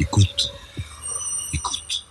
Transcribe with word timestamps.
Écoute. 0.00 0.50
Écoute. 1.52 2.06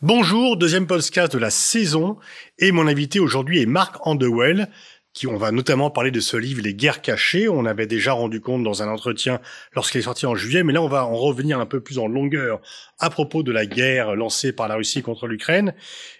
Bonjour, 0.00 0.56
deuxième 0.56 0.86
podcast 0.86 1.30
de 1.30 1.38
la 1.38 1.50
saison. 1.50 2.16
Et 2.58 2.72
mon 2.72 2.86
invité 2.86 3.20
aujourd'hui 3.20 3.60
est 3.60 3.66
Marc 3.66 4.06
Andewell, 4.06 4.70
qui 5.12 5.26
on 5.26 5.36
va 5.36 5.52
notamment 5.52 5.90
parler 5.90 6.10
de 6.10 6.20
ce 6.20 6.38
livre 6.38 6.62
Les 6.62 6.72
guerres 6.72 7.02
cachées. 7.02 7.46
On 7.46 7.66
avait 7.66 7.86
déjà 7.86 8.12
rendu 8.12 8.40
compte 8.40 8.62
dans 8.62 8.82
un 8.82 8.88
entretien 8.88 9.42
lorsqu'il 9.74 9.98
est 9.98 10.04
sorti 10.04 10.24
en 10.24 10.36
juillet, 10.36 10.62
mais 10.62 10.72
là 10.72 10.80
on 10.80 10.88
va 10.88 11.04
en 11.04 11.14
revenir 11.16 11.60
un 11.60 11.66
peu 11.66 11.80
plus 11.80 11.98
en 11.98 12.06
longueur 12.06 12.62
à 12.98 13.10
propos 13.10 13.42
de 13.42 13.52
la 13.52 13.66
guerre 13.66 14.16
lancée 14.16 14.54
par 14.54 14.66
la 14.66 14.76
Russie 14.76 15.02
contre 15.02 15.26
l'Ukraine. 15.26 15.74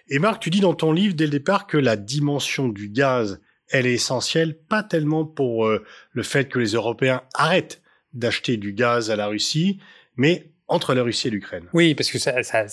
Et 0.09 0.19
Marc, 0.19 0.39
tu 0.39 0.51
dis 0.51 0.59
dans 0.59 0.75
ton 0.75 0.91
livre 0.91 1.15
dès 1.15 1.25
le 1.25 1.31
départ 1.31 1.65
que 1.65 1.77
la 1.77 1.95
dimension 1.95 2.67
du 2.67 2.87
gaz, 2.87 3.41
elle 3.69 3.87
est 3.87 3.93
essentielle, 3.93 4.59
pas 4.59 4.83
tellement 4.83 5.25
pour 5.25 5.65
euh, 5.65 5.83
le 6.11 6.21
fait 6.21 6.49
que 6.49 6.59
les 6.59 6.73
Européens 6.73 7.23
arrêtent 7.33 7.81
d'acheter 8.13 8.57
du 8.57 8.73
gaz 8.73 9.09
à 9.09 9.15
la 9.15 9.25
Russie, 9.25 9.79
mais 10.15 10.51
entre 10.69 10.93
la 10.93 11.03
Russie 11.03 11.27
et 11.27 11.31
l'Ukraine. 11.31 11.65
Oui, 11.73 11.95
parce 11.95 12.11
que 12.11 12.19
ça, 12.19 12.43
ça 12.43 12.65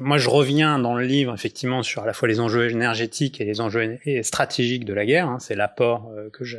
moi 0.00 0.18
je 0.18 0.28
reviens 0.28 0.78
dans 0.78 0.94
le 0.94 1.04
livre 1.04 1.32
effectivement 1.32 1.82
sur 1.82 2.02
à 2.02 2.06
la 2.06 2.12
fois 2.12 2.28
les 2.28 2.40
enjeux 2.40 2.70
énergétiques 2.70 3.40
et 3.40 3.44
les 3.44 3.60
enjeux 3.60 3.98
stratégiques 4.22 4.84
de 4.84 4.92
la 4.92 5.06
guerre. 5.06 5.28
Hein, 5.28 5.38
c'est 5.40 5.54
l'apport 5.54 6.10
euh, 6.16 6.28
que 6.30 6.44
je 6.44 6.58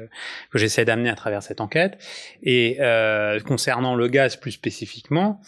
que 0.49 0.57
j'essaie 0.57 0.85
d'amener 0.85 1.09
à 1.09 1.15
travers 1.15 1.43
cette 1.43 1.61
enquête. 1.61 1.97
Et 2.43 2.77
euh, 2.79 3.39
concernant 3.39 3.95
le 3.95 4.07
gaz 4.07 4.37
plus 4.37 4.51
spécifiquement, 4.51 5.41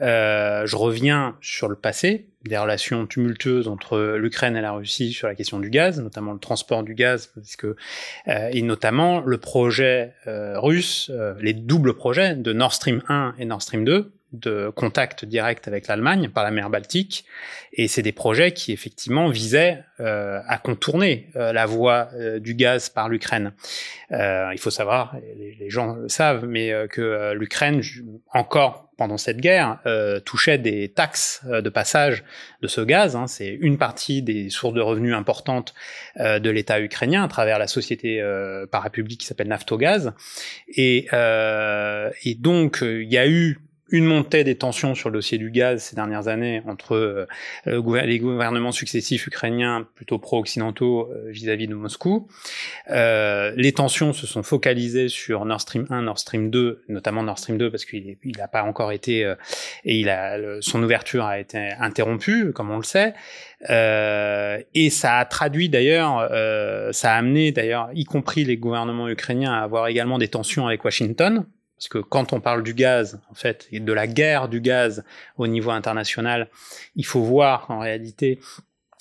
euh, 0.00 0.66
je 0.66 0.76
reviens 0.76 1.36
sur 1.40 1.68
le 1.68 1.76
passé, 1.76 2.28
des 2.44 2.58
relations 2.58 3.06
tumultueuses 3.06 3.68
entre 3.68 4.16
l'Ukraine 4.16 4.56
et 4.56 4.60
la 4.60 4.72
Russie 4.72 5.12
sur 5.12 5.28
la 5.28 5.34
question 5.34 5.58
du 5.60 5.70
gaz, 5.70 6.00
notamment 6.00 6.32
le 6.32 6.38
transport 6.38 6.82
du 6.82 6.94
gaz, 6.94 7.28
parce 7.34 7.56
que 7.56 7.76
euh, 8.28 8.50
et 8.52 8.62
notamment 8.62 9.20
le 9.20 9.38
projet 9.38 10.14
euh, 10.26 10.58
russe, 10.58 11.10
euh, 11.12 11.34
les 11.40 11.52
doubles 11.52 11.94
projets 11.94 12.34
de 12.34 12.52
Nord 12.52 12.72
Stream 12.72 13.02
1 13.08 13.34
et 13.38 13.44
Nord 13.44 13.62
Stream 13.62 13.84
2 13.84 14.12
de 14.32 14.70
contact 14.74 15.24
direct 15.24 15.68
avec 15.68 15.86
l'Allemagne 15.86 16.28
par 16.28 16.44
la 16.44 16.50
mer 16.50 16.70
Baltique. 16.70 17.24
Et 17.74 17.88
c'est 17.88 18.02
des 18.02 18.12
projets 18.12 18.52
qui 18.52 18.72
effectivement 18.72 19.28
visaient 19.28 19.82
euh, 20.00 20.40
à 20.46 20.58
contourner 20.58 21.28
euh, 21.36 21.52
la 21.52 21.66
voie 21.66 22.08
euh, 22.14 22.38
du 22.38 22.54
gaz 22.54 22.88
par 22.88 23.08
l'Ukraine. 23.08 23.52
il 24.10 24.58
faut 24.58 24.70
savoir, 24.70 25.16
les, 25.38 25.70
gens 25.70 25.94
le 25.94 26.08
savent, 26.08 26.44
mais 26.46 26.70
que 26.90 27.32
l'Ukraine, 27.32 27.80
encore 28.32 28.90
pendant 28.98 29.16
cette 29.16 29.38
guerre, 29.38 29.78
touchait 30.26 30.58
des 30.58 30.90
taxes 30.90 31.42
de 31.46 31.68
passage 31.70 32.24
de 32.60 32.68
ce 32.68 32.82
gaz. 32.82 33.16
Hein. 33.16 33.26
C'est 33.26 33.48
une 33.48 33.78
partie 33.78 34.20
des 34.20 34.50
sources 34.50 34.74
de 34.74 34.82
revenus 34.82 35.14
importantes 35.14 35.72
de 36.18 36.50
l'État 36.50 36.78
ukrainien 36.80 37.24
à 37.24 37.28
travers 37.28 37.58
la 37.58 37.66
société 37.66 38.22
par 38.70 38.82
république 38.82 39.20
qui 39.20 39.26
s'appelle 39.26 39.48
Naftogaz. 39.48 40.12
Et, 40.68 41.06
et 42.24 42.34
donc, 42.34 42.78
il 42.82 43.10
y 43.10 43.18
a 43.18 43.26
eu 43.26 43.58
une 43.92 44.06
montée 44.06 44.42
des 44.42 44.56
tensions 44.56 44.94
sur 44.94 45.10
le 45.10 45.18
dossier 45.18 45.38
du 45.38 45.50
gaz 45.50 45.82
ces 45.82 45.94
dernières 45.94 46.26
années 46.26 46.62
entre 46.66 46.96
euh, 46.96 47.26
les 47.66 48.18
gouvernements 48.18 48.72
successifs 48.72 49.26
ukrainiens 49.26 49.86
plutôt 49.94 50.18
pro-occidentaux 50.18 51.10
euh, 51.12 51.30
vis-à-vis 51.30 51.68
de 51.68 51.74
Moscou. 51.74 52.26
Euh, 52.90 53.52
les 53.56 53.72
tensions 53.72 54.14
se 54.14 54.26
sont 54.26 54.42
focalisées 54.42 55.08
sur 55.08 55.44
Nord 55.44 55.60
Stream 55.60 55.86
1, 55.90 56.02
Nord 56.02 56.18
Stream 56.18 56.50
2, 56.50 56.84
notamment 56.88 57.22
Nord 57.22 57.38
Stream 57.38 57.58
2 57.58 57.70
parce 57.70 57.84
qu'il 57.84 58.16
n'a 58.38 58.48
pas 58.48 58.62
encore 58.62 58.92
été 58.92 59.24
euh, 59.24 59.34
et 59.84 60.00
il 60.00 60.08
a 60.08 60.38
son 60.60 60.82
ouverture 60.82 61.24
a 61.24 61.38
été 61.38 61.58
interrompue, 61.78 62.52
comme 62.52 62.70
on 62.70 62.78
le 62.78 62.84
sait. 62.84 63.12
et 63.68 64.90
ça 64.90 65.18
a 65.18 65.24
traduit 65.26 65.68
d'ailleurs, 65.68 66.28
ça 66.92 67.14
a 67.14 67.18
amené 67.18 67.52
d'ailleurs, 67.52 67.90
y 67.94 68.04
compris 68.04 68.44
les 68.44 68.56
gouvernements 68.56 69.08
ukrainiens, 69.08 69.52
à 69.52 69.62
avoir 69.62 69.88
également 69.88 70.18
des 70.18 70.28
tensions 70.28 70.66
avec 70.66 70.84
Washington 70.84 71.44
parce 71.82 71.88
que 71.88 71.98
quand 71.98 72.32
on 72.32 72.40
parle 72.40 72.62
du 72.62 72.74
gaz, 72.74 73.20
en 73.28 73.34
fait, 73.34 73.66
et 73.72 73.80
de 73.80 73.92
la 73.92 74.06
guerre 74.06 74.48
du 74.48 74.60
gaz 74.60 75.02
au 75.36 75.48
niveau 75.48 75.72
international, 75.72 76.48
il 76.94 77.04
faut 77.04 77.22
voir 77.22 77.68
en 77.72 77.80
réalité 77.80 78.38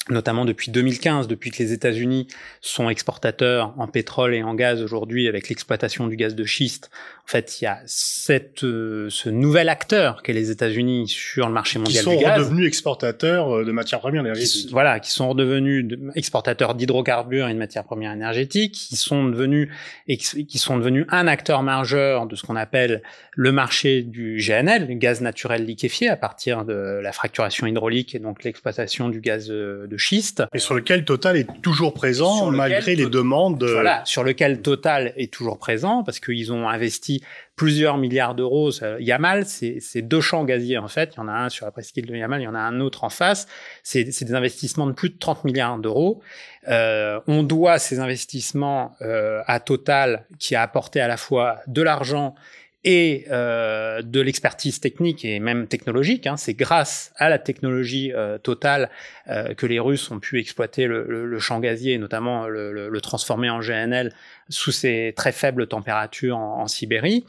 notamment 0.09 0.45
depuis 0.45 0.71
2015, 0.71 1.27
depuis 1.27 1.51
que 1.51 1.61
les 1.61 1.73
États-Unis 1.73 2.27
sont 2.59 2.89
exportateurs 2.89 3.73
en 3.77 3.87
pétrole 3.87 4.33
et 4.33 4.43
en 4.43 4.55
gaz 4.55 4.81
aujourd'hui 4.81 5.27
avec 5.27 5.49
l'exploitation 5.49 6.07
du 6.07 6.15
gaz 6.15 6.35
de 6.35 6.43
schiste. 6.43 6.89
En 7.23 7.31
fait, 7.31 7.61
il 7.61 7.65
y 7.65 7.67
a 7.67 7.79
cette, 7.85 8.63
euh, 8.63 9.07
ce 9.09 9.29
nouvel 9.29 9.69
acteur 9.69 10.21
qu'est 10.23 10.33
les 10.33 10.51
États-Unis 10.51 11.07
sur 11.07 11.47
le 11.47 11.53
marché 11.53 11.79
mondial 11.79 12.03
du 12.03 12.09
gaz. 12.09 12.17
Qui 12.17 12.23
sont 12.23 12.33
redevenus 12.33 12.67
exportateurs 12.67 13.57
euh, 13.57 13.65
de 13.65 13.71
matières 13.71 13.99
premières 13.99 14.21
énergétiques. 14.21 14.71
Voilà, 14.71 14.99
qui 14.99 15.11
sont 15.11 15.29
redevenus 15.29 15.97
exportateurs 16.15 16.75
d'hydrocarbures 16.75 17.47
et 17.47 17.53
de 17.53 17.59
matières 17.59 17.83
premières 17.83 18.13
énergétiques, 18.13 18.73
qui 18.73 18.95
sont 18.95 19.25
devenus 19.25 19.69
qui 20.07 20.57
sont 20.57 20.77
devenus 20.77 21.05
un 21.09 21.27
acteur 21.27 21.63
majeur 21.63 22.25
de 22.25 22.35
ce 22.35 22.43
qu'on 22.43 22.55
appelle 22.55 23.01
le 23.33 23.51
marché 23.51 24.01
du 24.01 24.37
GNL, 24.37 24.87
le 24.87 24.95
gaz 24.95 25.21
naturel 25.21 25.65
liquéfié, 25.65 26.09
à 26.09 26.17
partir 26.17 26.65
de 26.65 26.99
la 27.01 27.11
fracturation 27.11 27.67
hydraulique 27.67 28.13
et 28.15 28.19
donc 28.19 28.43
l'exploitation 28.43 29.09
du 29.09 29.21
gaz 29.21 29.49
euh, 29.49 29.87
de 29.91 29.97
schiste. 29.97 30.43
Et 30.53 30.59
sur 30.59 30.73
lequel 30.73 31.05
Total 31.05 31.37
est 31.37 31.61
toujours 31.61 31.93
présent 31.93 32.49
malgré 32.49 32.95
les 32.95 33.07
demandes. 33.07 33.63
Voilà, 33.63 34.01
sur 34.05 34.23
lequel 34.23 34.61
Total 34.61 35.13
est 35.17 35.31
toujours 35.31 35.59
présent 35.59 36.03
parce 36.03 36.19
qu'ils 36.19 36.51
ont 36.51 36.67
investi 36.67 37.21
plusieurs 37.55 37.97
milliards 37.97 38.33
d'euros. 38.33 38.71
Yamal, 38.99 39.45
c'est 39.45 40.01
deux 40.01 40.21
champs 40.21 40.45
gaziers 40.45 40.77
en 40.77 40.87
fait. 40.87 41.13
Il 41.15 41.17
y 41.17 41.19
en 41.19 41.27
a 41.27 41.33
un 41.33 41.49
sur 41.49 41.65
la 41.65 41.71
presqu'île 41.71 42.07
de 42.07 42.15
Yamal, 42.15 42.41
il 42.41 42.45
y 42.45 42.47
en 42.47 42.55
a 42.55 42.59
un 42.59 42.79
autre 42.79 43.03
en 43.03 43.09
face. 43.09 43.47
C'est 43.83 44.03
des 44.03 44.33
investissements 44.33 44.87
de 44.87 44.93
plus 44.93 45.09
de 45.09 45.17
30 45.19 45.43
milliards 45.43 45.77
d'euros. 45.77 46.21
Euh, 46.67 47.19
on 47.27 47.43
doit 47.43 47.79
ces 47.79 47.99
investissements 47.99 48.95
euh, 49.01 49.41
à 49.47 49.59
Total 49.59 50.25
qui 50.39 50.55
a 50.55 50.61
apporté 50.61 51.01
à 51.01 51.07
la 51.07 51.17
fois 51.17 51.59
de 51.67 51.81
l'argent 51.81 52.35
et 52.83 53.25
euh, 53.29 54.01
de 54.01 54.19
l'expertise 54.19 54.79
technique 54.79 55.23
et 55.23 55.39
même 55.39 55.67
technologique. 55.67 56.25
Hein. 56.25 56.35
C'est 56.37 56.55
grâce 56.55 57.13
à 57.15 57.29
la 57.29 57.37
technologie 57.37 58.11
euh, 58.13 58.39
totale 58.39 58.89
euh, 59.27 59.53
que 59.53 59.67
les 59.67 59.79
Russes 59.79 60.09
ont 60.09 60.19
pu 60.19 60.39
exploiter 60.39 60.87
le, 60.87 61.05
le, 61.07 61.27
le 61.27 61.39
champ 61.39 61.59
gazier, 61.59 61.97
notamment 61.99 62.47
le, 62.47 62.89
le, 62.89 63.01
transformer 63.01 63.49
en 63.49 63.59
GNL 63.59 64.11
sous 64.49 64.71
ces 64.71 65.13
très 65.15 65.31
faibles 65.31 65.67
températures 65.67 66.37
en, 66.37 66.61
en 66.61 66.67
Sibérie. 66.67 67.25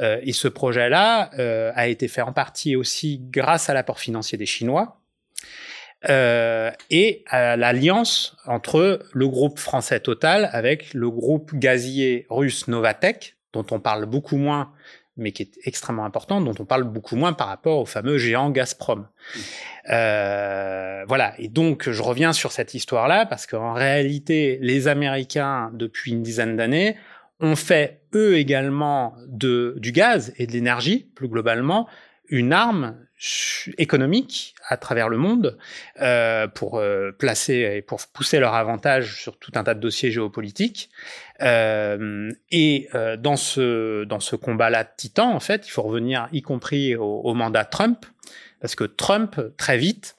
Euh, 0.00 0.18
et 0.22 0.32
ce 0.32 0.48
projet-là 0.48 1.30
euh, 1.38 1.70
a 1.74 1.86
été 1.86 2.08
fait 2.08 2.22
en 2.22 2.32
partie 2.32 2.74
aussi 2.74 3.20
grâce 3.30 3.70
à 3.70 3.74
l'apport 3.74 4.00
financier 4.00 4.36
des 4.38 4.46
Chinois. 4.46 5.00
Euh, 6.08 6.70
et 6.90 7.24
à 7.28 7.56
l'alliance 7.56 8.36
entre 8.44 9.00
le 9.12 9.28
groupe 9.28 9.58
français 9.58 9.98
Total 9.98 10.50
avec 10.52 10.92
le 10.94 11.10
groupe 11.10 11.54
gazier 11.54 12.26
russe 12.28 12.68
Novatech, 12.68 13.35
dont 13.56 13.66
on 13.70 13.80
parle 13.80 14.06
beaucoup 14.06 14.36
moins, 14.36 14.72
mais 15.16 15.32
qui 15.32 15.42
est 15.42 15.58
extrêmement 15.64 16.04
important, 16.04 16.40
dont 16.40 16.54
on 16.58 16.64
parle 16.64 16.84
beaucoup 16.84 17.16
moins 17.16 17.32
par 17.32 17.48
rapport 17.48 17.78
au 17.78 17.86
fameux 17.86 18.18
géant 18.18 18.50
Gazprom. 18.50 19.08
Euh, 19.90 21.04
voilà. 21.08 21.34
Et 21.38 21.48
donc, 21.48 21.88
je 21.90 22.02
reviens 22.02 22.32
sur 22.32 22.52
cette 22.52 22.74
histoire-là 22.74 23.24
parce 23.26 23.46
qu'en 23.46 23.72
réalité, 23.72 24.58
les 24.60 24.88
Américains, 24.88 25.70
depuis 25.72 26.12
une 26.12 26.22
dizaine 26.22 26.56
d'années, 26.56 26.96
ont 27.40 27.56
fait 27.56 28.00
eux 28.14 28.36
également 28.36 29.14
de, 29.26 29.74
du 29.78 29.92
gaz 29.92 30.32
et 30.38 30.46
de 30.46 30.52
l'énergie, 30.52 31.10
plus 31.14 31.28
globalement, 31.28 31.86
une 32.28 32.52
arme 32.52 32.96
économique 33.78 34.54
à 34.68 34.76
travers 34.76 35.08
le 35.08 35.16
monde 35.16 35.56
euh, 36.00 36.46
pour 36.48 36.78
euh, 36.78 37.12
placer 37.12 37.76
et 37.76 37.82
pour 37.82 38.00
pousser 38.12 38.38
leur 38.38 38.54
avantage 38.54 39.20
sur 39.20 39.38
tout 39.38 39.52
un 39.54 39.64
tas 39.64 39.74
de 39.74 39.80
dossiers 39.80 40.10
géopolitiques. 40.10 40.90
Euh, 41.40 42.30
et 42.50 42.88
euh, 42.94 43.16
dans 43.16 43.36
ce 43.36 44.04
dans 44.04 44.20
ce 44.20 44.36
combat-là 44.36 44.84
de 44.84 44.90
titan, 44.96 45.32
en 45.32 45.40
fait, 45.40 45.66
il 45.66 45.70
faut 45.70 45.82
revenir, 45.82 46.28
y 46.32 46.42
compris 46.42 46.94
au, 46.94 47.20
au 47.20 47.34
mandat 47.34 47.64
Trump, 47.64 48.04
parce 48.60 48.74
que 48.74 48.84
Trump 48.84 49.40
très 49.56 49.78
vite 49.78 50.16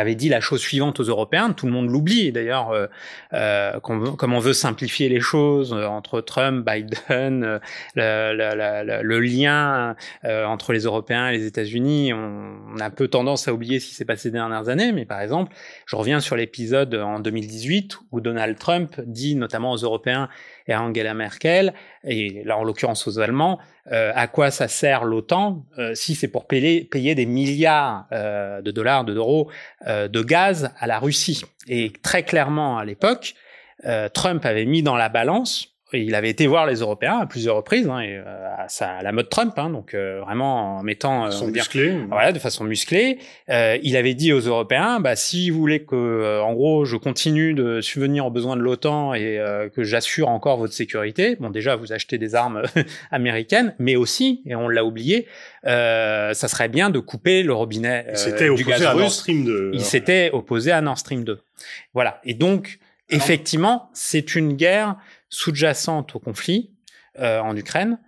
avait 0.00 0.14
dit 0.14 0.28
la 0.28 0.40
chose 0.40 0.60
suivante 0.60 1.00
aux 1.00 1.04
Européens, 1.04 1.52
tout 1.52 1.66
le 1.66 1.72
monde 1.72 1.88
l'oublie 1.88 2.32
d'ailleurs, 2.32 2.70
euh, 2.70 2.86
euh, 3.32 3.78
comme 3.80 4.32
on 4.32 4.38
veut 4.40 4.52
simplifier 4.52 5.08
les 5.08 5.20
choses 5.20 5.72
euh, 5.72 5.86
entre 5.86 6.20
Trump, 6.20 6.66
Biden, 6.66 7.44
euh, 7.44 7.58
le, 7.94 8.82
le, 8.84 9.02
le, 9.02 9.20
lien 9.20 9.94
euh, 10.24 10.44
entre 10.44 10.72
les 10.72 10.80
Européens 10.80 11.28
et 11.28 11.32
les 11.32 11.46
États-Unis, 11.46 12.12
on, 12.12 12.56
on, 12.74 12.80
a 12.80 12.90
peu 12.90 13.08
tendance 13.08 13.46
à 13.48 13.54
oublier 13.54 13.78
ce 13.78 13.88
qui 13.88 13.94
s'est 13.94 14.04
passé 14.04 14.24
ces 14.24 14.30
dernières 14.30 14.68
années, 14.68 14.92
mais 14.92 15.04
par 15.04 15.20
exemple, 15.20 15.54
je 15.86 15.96
reviens 15.96 16.20
sur 16.20 16.34
l'épisode 16.34 16.94
en 16.94 17.20
2018 17.20 17.98
où 18.10 18.20
Donald 18.20 18.58
Trump 18.58 19.00
dit 19.06 19.34
notamment 19.34 19.72
aux 19.72 19.76
Européens 19.76 20.28
et 20.66 20.74
Angela 20.74 21.14
Merkel, 21.14 21.74
et 22.04 22.42
là 22.44 22.58
en 22.58 22.64
l'occurrence 22.64 23.06
aux 23.06 23.18
Allemands, 23.18 23.58
euh, 23.92 24.12
à 24.14 24.26
quoi 24.28 24.50
ça 24.50 24.68
sert 24.68 25.04
l'OTAN 25.04 25.66
euh, 25.78 25.94
si 25.94 26.14
c'est 26.14 26.28
pour 26.28 26.46
payer, 26.46 26.88
des 26.90 27.26
milliards 27.26 28.06
euh, 28.12 28.62
de 28.62 28.70
dollars, 28.70 29.04
d'euros 29.04 29.50
euh, 29.86 30.08
de 30.08 30.22
gaz 30.22 30.70
à 30.78 30.86
la 30.86 30.98
Russie? 30.98 31.42
Et 31.68 31.92
très 32.02 32.22
clairement 32.22 32.78
à 32.78 32.84
l'époque, 32.84 33.34
euh, 33.84 34.08
Trump 34.08 34.44
avait 34.46 34.64
mis 34.64 34.82
dans 34.82 34.96
la 34.96 35.08
balance 35.08 35.73
il 36.02 36.14
avait 36.14 36.30
été 36.30 36.46
voir 36.46 36.66
les 36.66 36.76
Européens 36.76 37.18
à 37.18 37.26
plusieurs 37.26 37.56
reprises, 37.56 37.88
hein, 37.88 38.00
et, 38.00 38.16
euh, 38.16 38.24
à, 38.58 38.68
sa, 38.68 38.90
à 38.90 39.02
la 39.02 39.12
mode 39.12 39.28
Trump, 39.28 39.52
hein, 39.56 39.70
donc 39.70 39.94
euh, 39.94 40.20
vraiment 40.20 40.78
en 40.78 40.82
mettant, 40.82 41.26
euh, 41.26 41.30
on 41.42 41.48
dire, 41.48 41.66
voilà, 42.08 42.32
de 42.32 42.38
façon 42.38 42.64
musclée. 42.64 43.18
Euh, 43.48 43.78
il 43.82 43.96
avait 43.96 44.14
dit 44.14 44.32
aux 44.32 44.40
Européens, 44.40 45.00
bah, 45.00 45.16
si 45.16 45.50
vous 45.50 45.58
voulez 45.58 45.84
que, 45.84 45.94
euh, 45.94 46.42
en 46.42 46.54
gros, 46.54 46.84
je 46.84 46.96
continue 46.96 47.54
de 47.54 47.80
subvenir 47.80 48.26
aux 48.26 48.30
besoins 48.30 48.56
de 48.56 48.62
l'OTAN 48.62 49.14
et 49.14 49.38
euh, 49.38 49.68
que 49.68 49.84
j'assure 49.84 50.28
encore 50.28 50.56
votre 50.56 50.74
sécurité, 50.74 51.36
bon, 51.38 51.50
déjà, 51.50 51.76
vous 51.76 51.92
achetez 51.92 52.18
des 52.18 52.34
armes 52.34 52.62
américaines, 53.10 53.74
mais 53.78 53.96
aussi, 53.96 54.42
et 54.46 54.54
on 54.54 54.68
l'a 54.68 54.84
oublié, 54.84 55.26
euh, 55.66 56.34
ça 56.34 56.48
serait 56.48 56.68
bien 56.68 56.90
de 56.90 56.98
couper 56.98 57.42
le 57.42 57.54
robinet 57.54 58.06
euh, 58.08 58.14
C'était 58.14 58.44
du 58.44 58.50
opposé 58.50 58.70
gaz 58.70 58.82
à 58.82 58.94
Nord 58.94 59.04
russe. 59.04 59.14
Stream 59.14 59.44
2. 59.44 59.70
Il 59.72 59.82
s'était 59.82 60.30
opposé 60.32 60.72
à 60.72 60.80
Nord 60.80 60.98
Stream 60.98 61.24
2. 61.24 61.40
Voilà. 61.94 62.20
Et 62.24 62.34
donc, 62.34 62.78
effectivement, 63.10 63.90
c'est 63.92 64.34
une 64.34 64.54
guerre 64.54 64.96
sous-jacente 65.28 66.14
au 66.14 66.18
conflit 66.18 66.70
euh, 67.18 67.40
en 67.40 67.56
Ukraine, 67.56 67.98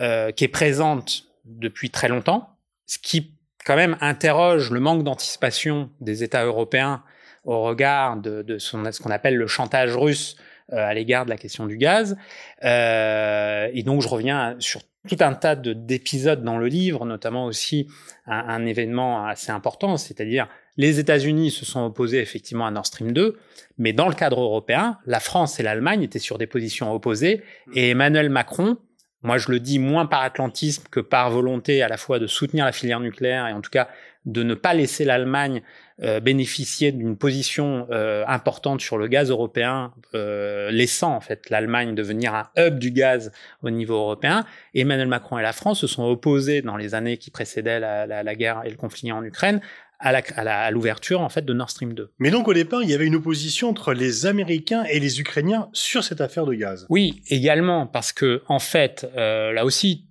euh, 0.00 0.30
qui 0.32 0.44
est 0.44 0.48
présente 0.48 1.24
depuis 1.44 1.90
très 1.90 2.08
longtemps, 2.08 2.56
ce 2.86 2.98
qui 2.98 3.34
quand 3.64 3.76
même 3.76 3.96
interroge 4.00 4.70
le 4.70 4.80
manque 4.80 5.04
d'anticipation 5.04 5.90
des 6.00 6.22
États 6.22 6.44
européens 6.44 7.02
au 7.44 7.62
regard 7.62 8.16
de, 8.16 8.58
ce 8.58 9.02
qu'on 9.02 9.10
appelle 9.10 9.36
le 9.36 9.46
chantage 9.46 9.96
russe 9.96 10.36
euh, 10.72 10.76
à 10.76 10.94
l'égard 10.94 11.24
de 11.24 11.30
la 11.30 11.36
question 11.36 11.66
du 11.66 11.76
gaz. 11.76 12.16
Et 12.62 13.82
donc, 13.84 14.02
je 14.02 14.08
reviens 14.08 14.56
sur 14.58 14.80
tout 15.08 15.18
un 15.20 15.34
tas 15.34 15.56
de- 15.56 15.74
d'épisodes 15.74 16.42
dans 16.42 16.56
le 16.56 16.66
livre, 16.66 17.04
notamment 17.04 17.44
aussi 17.44 17.88
un 18.26 18.64
événement 18.64 19.26
assez 19.26 19.52
important, 19.52 19.98
c'est-à-dire 19.98 20.48
les 20.76 20.98
États-Unis 20.98 21.50
se 21.50 21.64
sont 21.64 21.84
opposés 21.84 22.18
effectivement 22.20 22.66
à 22.66 22.70
Nord 22.70 22.86
Stream 22.86 23.12
2, 23.12 23.36
mais 23.78 23.92
dans 23.92 24.08
le 24.08 24.14
cadre 24.14 24.40
européen, 24.40 24.98
la 25.06 25.20
France 25.20 25.60
et 25.60 25.62
l'Allemagne 25.62 26.02
étaient 26.02 26.18
sur 26.18 26.38
des 26.38 26.46
positions 26.46 26.92
opposées, 26.92 27.42
et 27.74 27.90
Emmanuel 27.90 28.28
Macron, 28.30 28.76
moi 29.22 29.38
je 29.38 29.50
le 29.50 29.60
dis 29.60 29.78
moins 29.78 30.06
par 30.06 30.22
atlantisme 30.22 30.84
que 30.90 31.00
par 31.00 31.30
volonté 31.30 31.82
à 31.82 31.88
la 31.88 31.96
fois 31.96 32.18
de 32.18 32.26
soutenir 32.26 32.64
la 32.64 32.72
filière 32.72 33.00
nucléaire 33.00 33.46
et 33.48 33.52
en 33.52 33.60
tout 33.60 33.70
cas 33.70 33.88
de 34.26 34.42
ne 34.42 34.54
pas 34.54 34.72
laisser 34.72 35.04
l'Allemagne 35.04 35.62
euh, 36.02 36.18
bénéficier 36.18 36.92
d'une 36.92 37.16
position 37.16 37.86
euh, 37.90 38.24
importante 38.26 38.80
sur 38.80 38.96
le 38.96 39.06
gaz 39.06 39.30
européen, 39.30 39.92
euh, 40.14 40.70
laissant 40.70 41.14
en 41.14 41.20
fait 41.20 41.50
l'Allemagne 41.50 41.94
devenir 41.94 42.34
un 42.34 42.48
hub 42.56 42.78
du 42.78 42.90
gaz 42.90 43.32
au 43.62 43.68
niveau 43.70 43.94
européen. 43.94 44.44
Emmanuel 44.74 45.08
Macron 45.08 45.38
et 45.38 45.42
la 45.42 45.52
France 45.52 45.80
se 45.80 45.86
sont 45.86 46.04
opposés 46.04 46.62
dans 46.62 46.78
les 46.78 46.94
années 46.94 47.18
qui 47.18 47.30
précédaient 47.30 47.78
la, 47.80 48.06
la- 48.06 48.22
la 48.22 48.34
guerre 48.34 48.62
et 48.64 48.70
le 48.70 48.76
conflit 48.76 49.12
en 49.12 49.22
Ukraine 49.22 49.60
à 50.04 50.70
l'ouverture 50.70 51.20
en 51.20 51.28
fait 51.28 51.44
de 51.44 51.52
Nord 51.52 51.70
Stream 51.70 51.94
2. 51.94 52.10
Mais 52.18 52.30
donc 52.30 52.48
au 52.48 52.54
départ, 52.54 52.82
il 52.82 52.90
y 52.90 52.94
avait 52.94 53.06
une 53.06 53.16
opposition 53.16 53.68
entre 53.70 53.94
les 53.94 54.26
Américains 54.26 54.84
et 54.84 55.00
les 55.00 55.20
Ukrainiens 55.20 55.68
sur 55.72 56.04
cette 56.04 56.20
affaire 56.20 56.46
de 56.46 56.54
gaz. 56.54 56.86
Oui, 56.90 57.22
également 57.28 57.86
parce 57.86 58.12
que 58.12 58.42
en 58.48 58.58
fait, 58.58 59.06
euh, 59.16 59.52
là 59.52 59.64
aussi, 59.64 60.06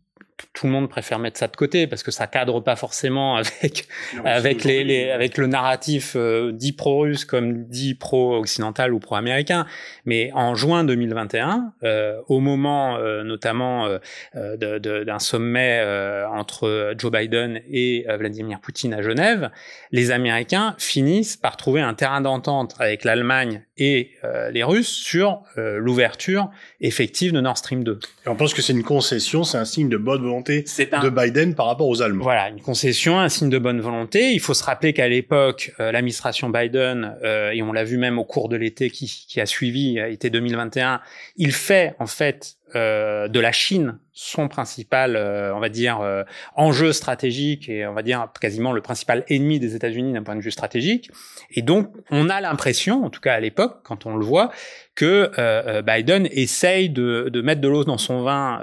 tout 0.53 0.65
le 0.67 0.71
monde 0.73 0.89
préfère 0.89 1.19
mettre 1.19 1.37
ça 1.39 1.47
de 1.47 1.55
côté 1.55 1.87
parce 1.87 2.03
que 2.03 2.11
ça 2.11 2.27
cadre 2.27 2.59
pas 2.59 2.75
forcément 2.75 3.35
avec 3.37 3.87
avec 4.25 4.63
les, 4.63 4.83
les 4.83 5.09
avec 5.11 5.37
le 5.37 5.47
narratif 5.47 6.13
euh, 6.15 6.51
dit 6.51 6.73
pro-russe 6.73 7.25
comme 7.25 7.63
dit 7.65 7.95
pro-occidental 7.95 8.93
ou 8.93 8.99
pro-américain. 8.99 9.65
Mais 10.05 10.31
en 10.33 10.55
juin 10.55 10.83
2021, 10.83 11.73
euh, 11.83 12.19
au 12.27 12.39
moment 12.39 12.97
euh, 12.97 13.23
notamment 13.23 13.85
euh, 13.85 13.97
euh, 14.35 14.57
de- 14.57 14.77
de- 14.79 15.03
d'un 15.03 15.19
sommet 15.19 15.79
euh, 15.81 16.27
entre 16.27 16.93
Joe 16.97 17.11
Biden 17.11 17.61
et 17.69 18.05
Vladimir 18.17 18.59
Poutine 18.59 18.93
à 18.93 19.01
Genève, 19.01 19.49
les 19.91 20.11
Américains 20.11 20.75
finissent 20.77 21.37
par 21.37 21.57
trouver 21.57 21.81
un 21.81 21.93
terrain 21.93 22.21
d'entente 22.21 22.75
avec 22.79 23.03
l'Allemagne 23.03 23.63
et 23.77 24.11
euh, 24.23 24.51
les 24.51 24.63
Russes 24.63 24.89
sur 24.89 25.41
euh, 25.57 25.77
l'ouverture 25.77 26.49
effective 26.79 27.31
de 27.31 27.41
Nord 27.41 27.57
Stream 27.57 27.83
2. 27.83 27.99
Et 28.25 28.29
on 28.29 28.35
pense 28.35 28.53
que 28.53 28.61
c'est 28.61 28.73
une 28.73 28.83
concession, 28.83 29.43
c'est 29.43 29.57
un 29.57 29.65
signe 29.65 29.89
de 29.89 29.97
bonne 29.97 30.21
volonté 30.21 30.65
un 30.91 31.03
de 31.03 31.09
Biden 31.09 31.55
par 31.55 31.65
rapport 31.65 31.87
aux 31.87 32.01
Allemands. 32.01 32.23
voilà, 32.23 32.49
une 32.49 32.61
concession, 32.61 33.19
un 33.19 33.29
signe 33.29 33.49
de 33.49 33.57
bonne 33.57 33.81
volonté. 33.81 34.31
Il 34.31 34.39
faut 34.39 34.53
se 34.53 34.63
rappeler 34.63 34.93
qu'à 34.93 35.07
l'époque, 35.07 35.73
euh, 35.79 35.91
l'administration 35.91 36.49
Biden, 36.49 37.17
euh, 37.23 37.51
et 37.51 37.63
on 37.63 37.73
l'a 37.73 37.83
vu 37.83 37.97
même 37.97 38.19
au 38.19 38.25
cours 38.25 38.49
de 38.49 38.55
l'été 38.55 38.89
qui, 38.89 39.25
qui 39.27 39.41
a 39.41 39.45
suivi, 39.45 39.99
euh, 39.99 40.11
été 40.11 40.29
2021, 40.29 41.01
il 41.37 41.51
fait 41.51 41.95
en 41.99 42.07
fait 42.07 42.57
euh, 42.75 43.27
de 43.27 43.39
la 43.39 43.51
Chine 43.51 43.97
son 44.15 44.47
principal, 44.47 45.15
euh, 45.15 45.55
on 45.55 45.59
va 45.59 45.69
dire, 45.69 45.99
euh, 46.01 46.23
enjeu 46.55 46.93
stratégique 46.93 47.67
et 47.67 47.87
on 47.87 47.93
va 47.95 48.03
dire 48.03 48.27
quasiment 48.39 48.71
le 48.71 48.79
principal 48.79 49.23
ennemi 49.27 49.59
des 49.59 49.75
États-Unis 49.75 50.13
d'un 50.13 50.21
point 50.21 50.35
de 50.35 50.41
vue 50.41 50.51
stratégique. 50.51 51.09
Et 51.49 51.63
donc, 51.63 51.91
on 52.11 52.29
a 52.29 52.39
l'impression, 52.39 53.03
en 53.03 53.09
tout 53.09 53.21
cas 53.21 53.33
à 53.33 53.39
l'époque, 53.39 53.77
quand 53.83 54.05
on 54.05 54.15
le 54.15 54.23
voit, 54.23 54.51
que 54.93 55.05
euh, 55.05 55.31
euh, 55.39 55.81
Biden 55.81 56.27
essaye 56.31 56.91
de, 56.91 57.29
de 57.33 57.41
mettre 57.41 57.61
de 57.61 57.67
l'eau 57.67 57.85
dans 57.85 57.97
son 57.97 58.21
vin 58.21 58.59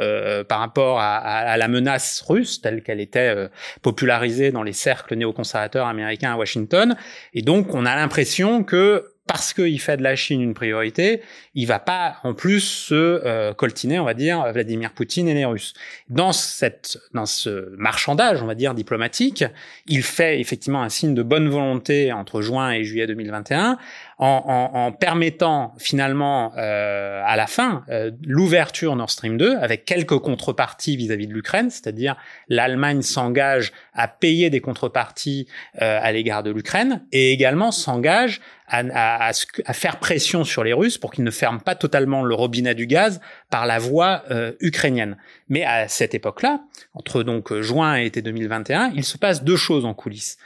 par 0.48 0.60
rapport 0.60 1.00
à, 1.00 1.16
à- 1.16 1.50
à 1.50 1.56
la 1.56 1.66
menace 1.66 2.24
russe 2.28 2.60
telle 2.60 2.84
qu'elle 2.84 3.00
était 3.00 3.48
popularisée 3.82 4.52
dans 4.52 4.62
les 4.62 4.72
cercles 4.72 5.16
néoconservateurs 5.16 5.86
américains 5.88 6.32
à 6.32 6.36
Washington. 6.36 6.94
Et 7.34 7.42
donc, 7.42 7.74
on 7.74 7.86
a 7.86 7.96
l'impression 7.96 8.62
que 8.62 9.09
parce 9.26 9.52
qu'il 9.55 9.81
fait 9.81 9.96
de 9.96 10.02
la 10.02 10.17
Chine 10.17 10.40
une 10.40 10.55
priorité, 10.55 11.22
il 11.55 11.67
va 11.67 11.78
pas 11.78 12.17
en 12.25 12.34
plus 12.34 12.61
se 12.61 12.94
euh, 12.94 13.55
coltiner, 13.55 14.00
on 14.00 14.05
va 14.05 14.14
dire, 14.14 14.52
Vladimir 14.52 14.93
Poutine 14.93 15.28
et 15.28 15.34
les 15.34 15.44
Russes. 15.44 15.75
Dans 16.08 16.32
cette, 16.32 16.99
dans 17.14 17.26
ce 17.26 17.75
marchandage, 17.76 18.43
on 18.43 18.46
va 18.46 18.56
dire 18.56 18.75
diplomatique, 18.75 19.44
il 19.87 20.02
fait 20.02 20.40
effectivement 20.40 20.82
un 20.82 20.88
signe 20.88 21.14
de 21.14 21.22
bonne 21.22 21.49
volonté 21.49 22.12
entre 22.12 22.43
juin 22.43 22.72
et 22.72 22.82
juillet 22.82 23.06
2021, 23.06 23.78
en, 24.22 24.70
en, 24.75 24.78
en 24.78 24.93
permettant 24.93 25.75
finalement 25.78 26.52
euh, 26.58 27.22
à 27.25 27.37
la 27.37 27.46
fin 27.46 27.84
euh, 27.88 28.11
l'ouverture 28.22 28.94
Nord 28.94 29.08
Stream 29.11 29.38
2 29.38 29.56
avec 29.56 29.87
quelques 29.87 30.19
contreparties 30.19 30.94
vis-à-vis 30.96 31.26
de 31.26 31.32
l'Ukraine, 31.32 31.70
c'est-à-dire 31.70 32.17
l'Allemagne 32.49 33.00
s'engage 33.00 33.72
à 33.94 34.08
payer 34.08 34.50
des 34.50 34.61
contreparties 34.61 35.49
euh, 35.81 35.99
à 36.02 36.12
l'égard 36.12 36.43
de 36.43 36.50
l'Ukraine 36.50 37.02
et 37.12 37.32
également 37.32 37.70
s'engage 37.72 38.43
à, 38.69 38.82
à- 39.28 39.31
à 39.64 39.72
faire 39.72 39.96
pression 39.99 40.44
sur 40.44 40.64
les 40.64 40.75
Russes 40.75 40.99
pour 40.99 41.12
qu'ils 41.12 41.25
ne 41.25 41.31
ferment 41.31 41.58
pas 41.58 41.75
totalement 41.75 42.22
le 42.22 42.34
robinet 42.34 42.75
du 42.75 42.87
gaz 42.87 43.22
par 43.49 43.64
la 43.64 43.78
voie 43.78 44.22
euh, 44.31 44.52
ukrainienne. 44.61 45.17
Mais 45.49 45.64
à 45.64 45.88
cette 45.88 46.14
époque-là, 46.14 46.61
entre 46.93 47.22
donc 47.22 47.50
euh, 47.52 47.62
juin 47.62 47.96
et 47.99 48.05
été 48.05 48.20
2021, 48.20 48.93
il 48.94 49.05
se 49.05 49.17
passe 49.17 49.43
deux 49.44 49.56
choses 49.56 49.87
en 49.87 49.94
coulisses 49.94 50.37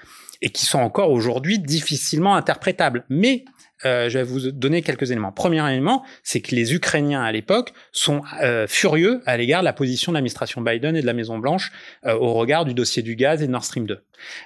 et 0.42 0.50
qui 0.50 0.64
sont 0.66 0.78
encore 0.80 1.10
aujourd'hui 1.10 1.58
difficilement 1.58 2.34
interprétables. 2.36 3.04
Mais 3.08 3.44
euh, 3.84 4.08
je 4.08 4.18
vais 4.18 4.24
vous 4.24 4.50
donner 4.50 4.82
quelques 4.82 5.10
éléments. 5.10 5.32
Premier 5.32 5.68
élément, 5.70 6.04
c'est 6.22 6.40
que 6.40 6.54
les 6.54 6.74
Ukrainiens 6.74 7.22
à 7.22 7.32
l'époque 7.32 7.72
sont 7.92 8.22
euh, 8.42 8.66
furieux 8.66 9.22
à 9.26 9.36
l'égard 9.36 9.60
de 9.60 9.64
la 9.64 9.72
position 9.72 10.12
de 10.12 10.14
l'administration 10.14 10.60
Biden 10.60 10.96
et 10.96 11.00
de 11.00 11.06
la 11.06 11.12
Maison 11.12 11.38
Blanche 11.38 11.72
euh, 12.06 12.14
au 12.14 12.34
regard 12.34 12.64
du 12.64 12.74
dossier 12.74 13.02
du 13.02 13.16
gaz 13.16 13.42
et 13.42 13.48
Nord 13.48 13.64
Stream 13.64 13.86
2. 13.86 14.02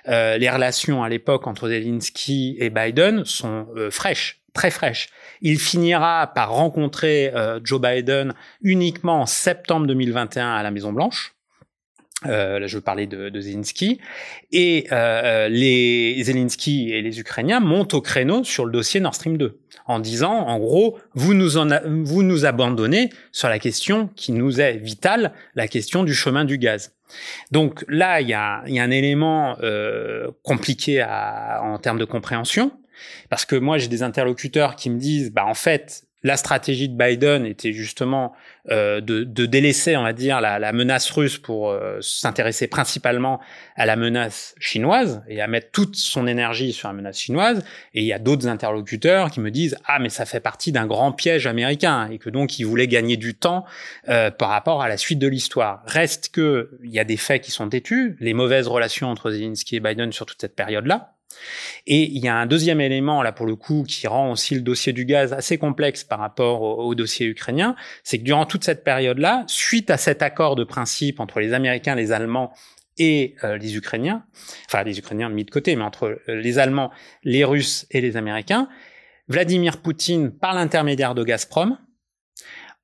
Euh, 0.08 0.38
les 0.38 0.50
relations 0.50 1.02
à 1.02 1.08
l'époque 1.08 1.46
entre 1.46 1.68
Zelensky 1.68 2.56
et 2.58 2.70
Biden 2.70 3.24
sont 3.24 3.66
euh, 3.76 3.90
fraîches, 3.90 4.40
très 4.52 4.70
fraîches. 4.70 5.08
Il 5.40 5.58
finira 5.58 6.32
par 6.34 6.50
rencontrer 6.50 7.32
Joe 7.62 7.80
Biden 7.80 8.34
uniquement 8.60 9.20
en 9.20 9.26
septembre 9.26 9.86
2021 9.86 10.56
à 10.56 10.62
la 10.64 10.72
Maison 10.72 10.92
Blanche. 10.92 11.37
Euh, 12.26 12.58
là, 12.58 12.66
je 12.66 12.78
parler 12.78 13.06
de, 13.06 13.28
de 13.28 13.40
Zelensky. 13.40 14.00
Et 14.50 14.86
euh, 14.90 15.48
les 15.48 16.20
Zelensky 16.24 16.90
et 16.90 17.00
les 17.00 17.20
Ukrainiens 17.20 17.60
montent 17.60 17.94
au 17.94 18.00
créneau 18.00 18.42
sur 18.42 18.66
le 18.66 18.72
dossier 18.72 18.98
Nord 18.98 19.14
Stream 19.14 19.36
2, 19.36 19.60
en 19.86 20.00
disant, 20.00 20.32
en 20.32 20.58
gros, 20.58 20.98
vous 21.14 21.34
nous, 21.34 21.58
en 21.58 21.68
vous 21.86 22.24
nous 22.24 22.44
abandonnez 22.44 23.10
sur 23.30 23.48
la 23.48 23.60
question 23.60 24.08
qui 24.16 24.32
nous 24.32 24.60
est 24.60 24.78
vitale, 24.78 25.32
la 25.54 25.68
question 25.68 26.02
du 26.02 26.12
chemin 26.12 26.44
du 26.44 26.58
gaz. 26.58 26.92
Donc 27.52 27.84
là, 27.88 28.20
il 28.20 28.28
y 28.28 28.34
a, 28.34 28.62
y 28.66 28.80
a 28.80 28.82
un 28.82 28.90
élément 28.90 29.56
euh, 29.62 30.30
compliqué 30.42 31.00
à, 31.00 31.60
en 31.62 31.78
termes 31.78 31.98
de 31.98 32.04
compréhension, 32.04 32.72
parce 33.30 33.44
que 33.44 33.54
moi, 33.54 33.78
j'ai 33.78 33.88
des 33.88 34.02
interlocuteurs 34.02 34.74
qui 34.74 34.90
me 34.90 34.98
disent, 34.98 35.30
bah 35.30 35.46
en 35.46 35.54
fait, 35.54 36.07
la 36.28 36.36
stratégie 36.36 36.90
de 36.90 36.96
Biden 36.96 37.46
était 37.46 37.72
justement 37.72 38.34
euh, 38.70 39.00
de, 39.00 39.24
de 39.24 39.46
délaisser, 39.46 39.96
on 39.96 40.02
va 40.02 40.12
dire, 40.12 40.42
la, 40.42 40.58
la 40.58 40.72
menace 40.74 41.10
russe 41.10 41.38
pour 41.38 41.70
euh, 41.70 41.98
s'intéresser 42.02 42.66
principalement 42.66 43.40
à 43.76 43.86
la 43.86 43.96
menace 43.96 44.54
chinoise 44.60 45.22
et 45.26 45.40
à 45.40 45.46
mettre 45.46 45.70
toute 45.70 45.96
son 45.96 46.26
énergie 46.26 46.74
sur 46.74 46.88
la 46.88 46.94
menace 46.94 47.18
chinoise. 47.18 47.64
Et 47.94 48.02
il 48.02 48.06
y 48.06 48.12
a 48.12 48.18
d'autres 48.18 48.46
interlocuteurs 48.46 49.30
qui 49.30 49.40
me 49.40 49.50
disent 49.50 49.78
ah 49.86 49.98
mais 50.00 50.10
ça 50.10 50.26
fait 50.26 50.40
partie 50.40 50.70
d'un 50.70 50.86
grand 50.86 51.12
piège 51.12 51.46
américain 51.46 52.10
et 52.12 52.18
que 52.18 52.28
donc 52.28 52.58
ils 52.58 52.64
voulaient 52.64 52.88
gagner 52.88 53.16
du 53.16 53.34
temps 53.34 53.64
euh, 54.10 54.30
par 54.30 54.50
rapport 54.50 54.82
à 54.82 54.88
la 54.88 54.98
suite 54.98 55.18
de 55.18 55.28
l'histoire. 55.28 55.82
Reste 55.86 56.28
que 56.28 56.78
il 56.84 56.90
y 56.90 56.98
a 56.98 57.04
des 57.04 57.16
faits 57.16 57.42
qui 57.42 57.50
sont 57.50 57.66
têtus, 57.70 58.18
les 58.20 58.34
mauvaises 58.34 58.68
relations 58.68 59.08
entre 59.08 59.30
Zelensky 59.30 59.76
et 59.76 59.80
Biden 59.80 60.12
sur 60.12 60.26
toute 60.26 60.42
cette 60.42 60.54
période-là. 60.54 61.14
Et 61.86 62.04
il 62.04 62.18
y 62.18 62.28
a 62.28 62.36
un 62.36 62.46
deuxième 62.46 62.80
élément, 62.80 63.22
là, 63.22 63.32
pour 63.32 63.46
le 63.46 63.56
coup, 63.56 63.84
qui 63.86 64.06
rend 64.06 64.32
aussi 64.32 64.54
le 64.54 64.60
dossier 64.60 64.92
du 64.92 65.04
gaz 65.04 65.32
assez 65.32 65.58
complexe 65.58 66.04
par 66.04 66.18
rapport 66.18 66.62
au, 66.62 66.94
dossier 66.94 67.26
ukrainien, 67.26 67.76
c'est 68.02 68.18
que 68.18 68.24
durant 68.24 68.46
toute 68.46 68.64
cette 68.64 68.84
période-là, 68.84 69.44
suite 69.46 69.90
à 69.90 69.96
cet 69.96 70.22
accord 70.22 70.56
de 70.56 70.64
principe 70.64 71.20
entre 71.20 71.40
les 71.40 71.52
Américains, 71.52 71.94
les 71.94 72.12
Allemands 72.12 72.52
et 72.98 73.36
euh, 73.44 73.56
les 73.56 73.76
Ukrainiens, 73.76 74.24
enfin 74.66 74.82
les 74.82 74.98
Ukrainiens 74.98 75.28
mis 75.28 75.44
de 75.44 75.50
côté, 75.50 75.76
mais 75.76 75.84
entre 75.84 76.20
euh, 76.28 76.34
les 76.40 76.58
Allemands, 76.58 76.90
les 77.22 77.44
Russes 77.44 77.86
et 77.90 78.00
les 78.00 78.16
Américains, 78.16 78.68
Vladimir 79.28 79.78
Poutine, 79.78 80.32
par 80.32 80.54
l'intermédiaire 80.54 81.14
de 81.14 81.22
Gazprom, 81.22 81.78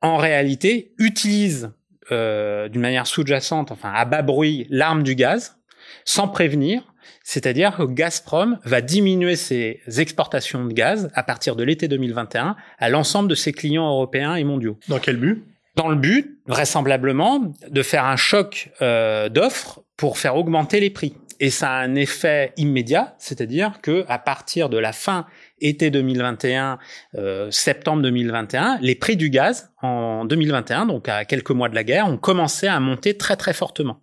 en 0.00 0.16
réalité, 0.16 0.94
utilise 0.98 1.72
euh, 2.12 2.68
d'une 2.68 2.82
manière 2.82 3.06
sous-jacente, 3.06 3.72
enfin 3.72 3.90
à 3.92 4.04
bas 4.04 4.22
bruit, 4.22 4.66
l'arme 4.68 5.02
du 5.02 5.14
gaz, 5.14 5.56
sans 6.04 6.28
prévenir. 6.28 6.93
C'est-à-dire 7.24 7.76
que 7.76 7.82
Gazprom 7.82 8.58
va 8.64 8.82
diminuer 8.82 9.34
ses 9.34 9.80
exportations 9.98 10.64
de 10.66 10.72
gaz 10.72 11.10
à 11.14 11.22
partir 11.22 11.56
de 11.56 11.64
l'été 11.64 11.88
2021 11.88 12.54
à 12.78 12.88
l'ensemble 12.90 13.28
de 13.30 13.34
ses 13.34 13.52
clients 13.52 13.88
européens 13.88 14.36
et 14.36 14.44
mondiaux. 14.44 14.78
Dans 14.88 14.98
quel 14.98 15.16
but? 15.16 15.42
Dans 15.74 15.88
le 15.88 15.96
but, 15.96 16.38
vraisemblablement, 16.46 17.52
de 17.68 17.82
faire 17.82 18.04
un 18.04 18.16
choc 18.16 18.70
euh, 18.82 19.28
d'offres 19.28 19.82
pour 19.96 20.18
faire 20.18 20.36
augmenter 20.36 20.78
les 20.78 20.90
prix. 20.90 21.14
Et 21.40 21.50
ça 21.50 21.70
a 21.70 21.82
un 21.82 21.94
effet 21.96 22.52
immédiat, 22.56 23.16
c'est-à-dire 23.18 23.80
que 23.82 24.04
à 24.08 24.18
partir 24.18 24.68
de 24.68 24.78
la 24.78 24.92
fin 24.92 25.26
été 25.60 25.90
2021, 25.90 26.78
euh, 27.16 27.50
septembre 27.50 28.02
2021, 28.02 28.78
les 28.82 28.94
prix 28.94 29.16
du 29.16 29.30
gaz 29.30 29.70
en 29.82 30.26
2021, 30.26 30.86
donc 30.86 31.08
à 31.08 31.24
quelques 31.24 31.50
mois 31.50 31.68
de 31.68 31.74
la 31.74 31.84
guerre, 31.84 32.06
ont 32.06 32.18
commencé 32.18 32.68
à 32.68 32.78
monter 32.78 33.16
très 33.16 33.36
très 33.36 33.54
fortement. 33.54 34.00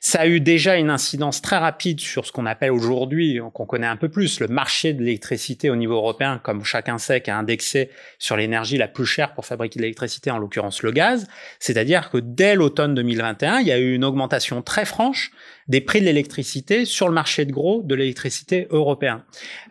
Ça 0.00 0.20
a 0.20 0.26
eu 0.28 0.40
déjà 0.40 0.76
une 0.76 0.90
incidence 0.90 1.42
très 1.42 1.56
rapide 1.56 1.98
sur 1.98 2.24
ce 2.24 2.30
qu'on 2.30 2.46
appelle 2.46 2.70
aujourd'hui, 2.70 3.40
qu'on 3.52 3.66
connaît 3.66 3.86
un 3.86 3.96
peu 3.96 4.08
plus, 4.08 4.38
le 4.38 4.46
marché 4.46 4.92
de 4.92 5.02
l'électricité 5.02 5.70
au 5.70 5.76
niveau 5.76 5.94
européen, 5.94 6.40
comme 6.42 6.64
chacun 6.64 6.98
sait, 6.98 7.20
qui 7.20 7.30
a 7.30 7.36
indexé 7.36 7.90
sur 8.20 8.36
l'énergie 8.36 8.76
la 8.76 8.86
plus 8.86 9.06
chère 9.06 9.34
pour 9.34 9.44
fabriquer 9.44 9.78
de 9.78 9.82
l'électricité, 9.82 10.30
en 10.30 10.38
l'occurrence 10.38 10.82
le 10.82 10.92
gaz. 10.92 11.26
C'est-à-dire 11.58 12.10
que 12.10 12.18
dès 12.18 12.54
l'automne 12.54 12.94
2021, 12.94 13.58
il 13.58 13.66
y 13.66 13.72
a 13.72 13.78
eu 13.78 13.94
une 13.94 14.04
augmentation 14.04 14.62
très 14.62 14.84
franche 14.84 15.32
des 15.68 15.80
prix 15.82 16.00
de 16.00 16.06
l'électricité 16.06 16.84
sur 16.84 17.08
le 17.08 17.14
marché 17.14 17.44
de 17.44 17.52
gros 17.52 17.82
de 17.82 17.94
l'électricité 17.94 18.66
européen. 18.70 19.24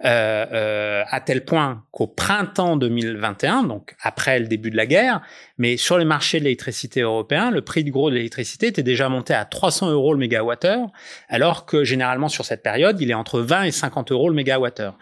Euh, 0.05 0.45
euh, 0.51 1.03
à 1.09 1.21
tel 1.21 1.43
point 1.43 1.83
qu'au 1.91 2.07
printemps 2.07 2.77
2021, 2.77 3.63
donc 3.63 3.95
après 4.01 4.39
le 4.39 4.47
début 4.47 4.69
de 4.69 4.77
la 4.77 4.85
guerre, 4.85 5.21
mais 5.57 5.75
sur 5.75 5.97
le 5.97 6.05
marché 6.05 6.39
de 6.39 6.43
l'électricité 6.43 7.01
européen, 7.01 7.49
le 7.49 7.61
prix 7.61 7.83
de 7.83 7.89
gros 7.89 8.09
de 8.09 8.15
l'électricité 8.15 8.67
était 8.67 8.83
déjà 8.83 9.09
monté 9.09 9.33
à 9.33 9.45
300 9.45 9.89
euros 9.91 10.13
le 10.13 10.19
mégawattheure, 10.19 10.87
alors 11.29 11.65
que 11.65 11.83
généralement 11.83 12.29
sur 12.29 12.45
cette 12.45 12.63
période, 12.63 13.01
il 13.01 13.09
est 13.09 13.15
entre 13.15 13.39
20 13.41 13.63
et 13.63 13.71
50 13.71 14.11
euros 14.11 14.29
le 14.29 14.35
mégawattheure. 14.35 14.97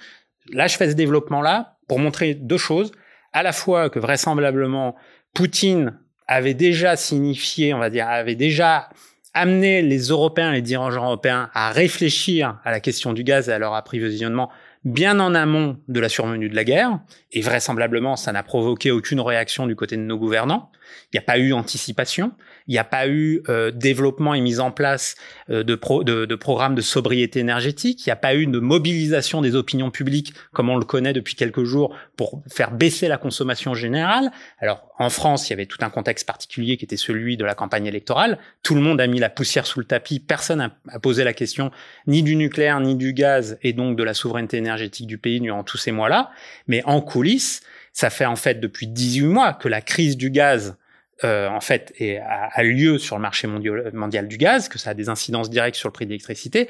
Là, 0.53 0.67
je 0.67 0.77
fais 0.77 0.89
ce 0.89 0.95
développement-là 0.95 1.77
pour 1.87 1.99
montrer 1.99 2.35
deux 2.35 2.57
choses. 2.57 2.91
À 3.33 3.43
la 3.43 3.51
fois 3.51 3.89
que 3.89 3.99
vraisemblablement, 3.99 4.95
Poutine 5.33 5.99
avait 6.27 6.53
déjà 6.53 6.95
signifié, 6.95 7.73
on 7.73 7.79
va 7.79 7.89
dire, 7.89 8.07
avait 8.07 8.35
déjà 8.35 8.89
amener 9.35 9.81
les 9.81 10.07
Européens, 10.07 10.51
les 10.51 10.61
dirigeants 10.61 11.05
européens 11.05 11.49
à 11.53 11.71
réfléchir 11.71 12.57
à 12.63 12.71
la 12.71 12.79
question 12.79 13.13
du 13.13 13.23
gaz 13.23 13.49
et 13.49 13.51
à 13.51 13.59
leur 13.59 13.75
approvisionnement 13.75 14.49
bien 14.85 15.19
en 15.19 15.35
amont 15.35 15.77
de 15.87 15.99
la 15.99 16.09
survenue 16.09 16.47
de 16.47 16.55
la 16.55 16.63
guerre, 16.63 16.99
et 17.31 17.41
vraisemblablement 17.41 18.15
ça 18.15 18.31
n'a 18.31 18.43
provoqué 18.43 18.91
aucune 18.91 19.19
réaction 19.19 19.67
du 19.67 19.75
côté 19.75 19.97
de 19.97 20.01
nos 20.01 20.17
gouvernants. 20.17 20.71
Il 21.11 21.17
n'y 21.17 21.19
a 21.19 21.23
pas 21.23 21.37
eu 21.37 21.53
anticipation, 21.53 22.31
il 22.67 22.71
n'y 22.71 22.77
a 22.77 22.83
pas 22.83 23.07
eu 23.07 23.41
euh, 23.49 23.71
développement 23.71 24.33
et 24.33 24.41
mise 24.41 24.59
en 24.59 24.71
place 24.71 25.15
euh, 25.49 25.63
de, 25.63 25.79
de, 26.03 26.25
de, 26.25 26.35
programmes 26.35 26.75
de 26.75 26.81
sobriété 26.81 27.39
énergétique, 27.39 28.05
il 28.05 28.09
n'y 28.09 28.13
a 28.13 28.17
pas 28.17 28.35
eu 28.35 28.47
de 28.47 28.59
mobilisation 28.59 29.41
des 29.41 29.55
opinions 29.55 29.91
publiques 29.91 30.33
comme 30.53 30.69
on 30.69 30.77
le 30.77 30.85
connaît 30.85 31.13
depuis 31.13 31.35
quelques 31.35 31.63
jours 31.63 31.95
pour 32.17 32.41
faire 32.51 32.71
baisser 32.71 33.07
la 33.07 33.17
consommation 33.17 33.73
générale. 33.73 34.31
Alors 34.59 34.89
en 34.97 35.09
France, 35.09 35.47
il 35.47 35.51
y 35.51 35.53
avait 35.53 35.65
tout 35.65 35.77
un 35.81 35.89
contexte 35.89 36.25
particulier 36.25 36.77
qui 36.77 36.85
était 36.85 36.97
celui 36.97 37.37
de 37.37 37.45
la 37.45 37.55
campagne 37.55 37.85
électorale. 37.85 38.39
Tout 38.63 38.75
le 38.75 38.81
monde 38.81 39.01
a 39.01 39.07
mis 39.07 39.19
la 39.19 39.29
poussière 39.29 39.65
sous 39.65 39.79
le 39.79 39.85
tapis, 39.85 40.19
personne 40.19 40.59
n'a 40.59 40.99
posé 40.99 41.23
la 41.23 41.33
question 41.33 41.71
ni 42.07 42.23
du 42.23 42.35
nucléaire 42.35 42.79
ni 42.79 42.95
du 42.95 43.13
gaz 43.13 43.57
et 43.61 43.73
donc 43.73 43.97
de 43.97 44.03
la 44.03 44.13
souveraineté 44.13 44.57
énergétique 44.57 45.07
du 45.07 45.17
pays 45.17 45.39
durant 45.39 45.63
tous 45.63 45.77
ces 45.77 45.91
mois-là. 45.91 46.31
Mais 46.67 46.83
en 46.85 47.01
coulisses, 47.01 47.61
ça 47.95 48.09
fait 48.09 48.25
en 48.25 48.35
fait 48.35 48.59
depuis 48.59 48.87
18 48.87 49.25
mois 49.25 49.53
que 49.53 49.69
la 49.69 49.81
crise 49.81 50.17
du 50.17 50.29
gaz 50.29 50.75
euh, 51.23 51.47
en 51.47 51.61
fait 51.61 51.93
a, 52.21 52.61
lieu 52.61 52.97
sur 52.97 53.15
le 53.15 53.21
marché 53.21 53.47
mondial, 53.47 53.89
mondial, 53.93 54.27
du 54.27 54.37
gaz, 54.37 54.67
que 54.67 54.77
ça 54.77 54.89
a 54.89 54.93
des 54.93 55.07
incidences 55.07 55.49
directes 55.49 55.77
sur 55.77 55.87
le 55.87 55.93
prix 55.93 56.05
de 56.05 56.09
l'électricité, 56.09 56.69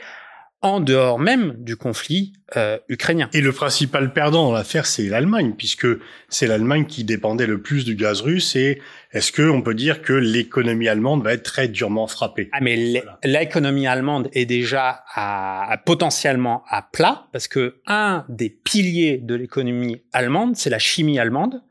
en 0.66 0.80
dehors 0.80 1.20
même 1.20 1.54
du 1.60 1.78
conflit 1.78 2.34
euh, 2.58 2.80
ukrainien. 2.90 3.30
Et 3.34 3.42
le 3.42 3.52
principal 3.52 4.14
perdant 4.14 4.46
dans 4.46 4.54
l'affaire, 4.54 4.88
c'est 4.88 5.04
l'Allemagne, 5.04 5.54
puisque 5.56 5.88
c'est 6.28 6.48
l'Allemagne 6.48 6.86
qui 6.86 7.04
dépendait 7.04 7.46
le 7.46 7.62
plus 7.62 7.86
du 7.86 7.96
gaz 7.96 8.22
russe. 8.22 8.56
Et 8.56 8.82
est-ce 9.12 9.32
que 9.32 9.48
on 9.48 9.62
peut 9.62 9.76
dire 9.76 10.02
que 10.02 10.14
l'économie 10.14 10.88
allemande 10.88 11.24
va 11.24 11.34
être 11.34 11.44
très 11.44 11.68
durement 11.68 12.08
frappée? 12.08 12.50
Ah, 12.52 12.62
mais 12.62 13.04
l'économie 13.24 13.86
allemande 13.86 14.28
est 14.34 14.46
déjà 14.46 15.04
à, 15.14 15.80
potentiellement 15.86 16.64
à 16.68 16.82
plat, 16.82 17.28
parce 17.32 17.48
que 17.48 17.76
un 17.86 18.26
des 18.28 18.50
piliers 18.50 19.20
de 19.20 19.36
l'économie 19.36 20.02
allemande, 20.14 20.56
c'est 20.56 20.72
la 20.72 20.80
chimie 20.80 21.20
allemande. 21.20 21.62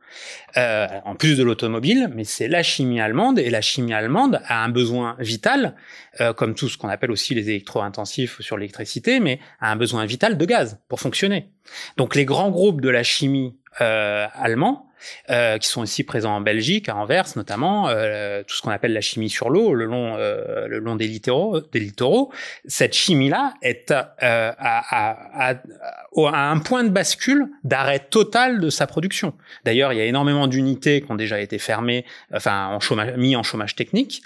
Euh, 0.56 0.86
en 1.04 1.16
plus 1.16 1.36
de 1.36 1.42
l'automobile, 1.42 2.10
mais 2.14 2.24
c'est 2.24 2.48
la 2.48 2.62
chimie 2.62 3.00
allemande, 3.00 3.38
et 3.38 3.50
la 3.50 3.60
chimie 3.60 3.92
allemande 3.92 4.40
a 4.46 4.62
un 4.62 4.68
besoin 4.68 5.16
vital, 5.18 5.74
euh, 6.20 6.32
comme 6.32 6.54
tout 6.54 6.68
ce 6.68 6.78
qu'on 6.78 6.88
appelle 6.88 7.10
aussi 7.10 7.34
les 7.34 7.50
électro-intensifs 7.50 8.40
sur 8.40 8.56
l'électricité, 8.56 9.20
mais 9.20 9.40
a 9.60 9.70
un 9.72 9.76
besoin 9.76 10.06
vital 10.06 10.36
de 10.36 10.44
gaz 10.44 10.78
pour 10.88 11.00
fonctionner. 11.00 11.48
Donc 11.96 12.14
les 12.14 12.24
grands 12.24 12.50
groupes 12.50 12.80
de 12.80 12.88
la 12.88 13.02
chimie 13.02 13.56
euh, 13.80 14.26
allemands 14.34 14.86
euh, 15.30 15.58
qui 15.58 15.68
sont 15.68 15.82
aussi 15.82 16.04
présents 16.04 16.36
en 16.36 16.40
Belgique, 16.40 16.88
à 16.88 16.96
Anvers 16.96 17.26
notamment, 17.36 17.88
euh, 17.88 18.42
tout 18.46 18.54
ce 18.54 18.62
qu'on 18.62 18.70
appelle 18.70 18.92
la 18.92 19.00
chimie 19.00 19.30
sur 19.30 19.50
l'eau, 19.50 19.74
le 19.74 19.84
long, 19.84 20.16
euh, 20.16 20.66
le 20.68 20.78
long 20.78 20.96
des 20.96 21.06
littoraux, 21.06 21.60
des 21.60 21.80
littoraux. 21.80 22.32
Cette 22.66 22.94
chimie-là 22.94 23.54
est 23.62 23.90
à, 23.90 24.14
à, 24.18 25.50
à, 25.50 25.54
à, 26.16 26.50
un 26.50 26.58
point 26.58 26.84
de 26.84 26.90
bascule 26.90 27.48
d'arrêt 27.64 28.00
total 28.10 28.60
de 28.60 28.70
sa 28.70 28.86
production. 28.86 29.34
D'ailleurs, 29.64 29.92
il 29.92 29.96
y 29.96 30.00
a 30.00 30.04
énormément 30.04 30.46
d'unités 30.46 31.00
qui 31.00 31.10
ont 31.10 31.16
déjà 31.16 31.40
été 31.40 31.58
fermées, 31.58 32.04
enfin 32.32 32.66
en 32.68 32.80
chômage, 32.80 33.16
mis 33.16 33.36
en 33.36 33.42
chômage 33.42 33.74
technique. 33.74 34.22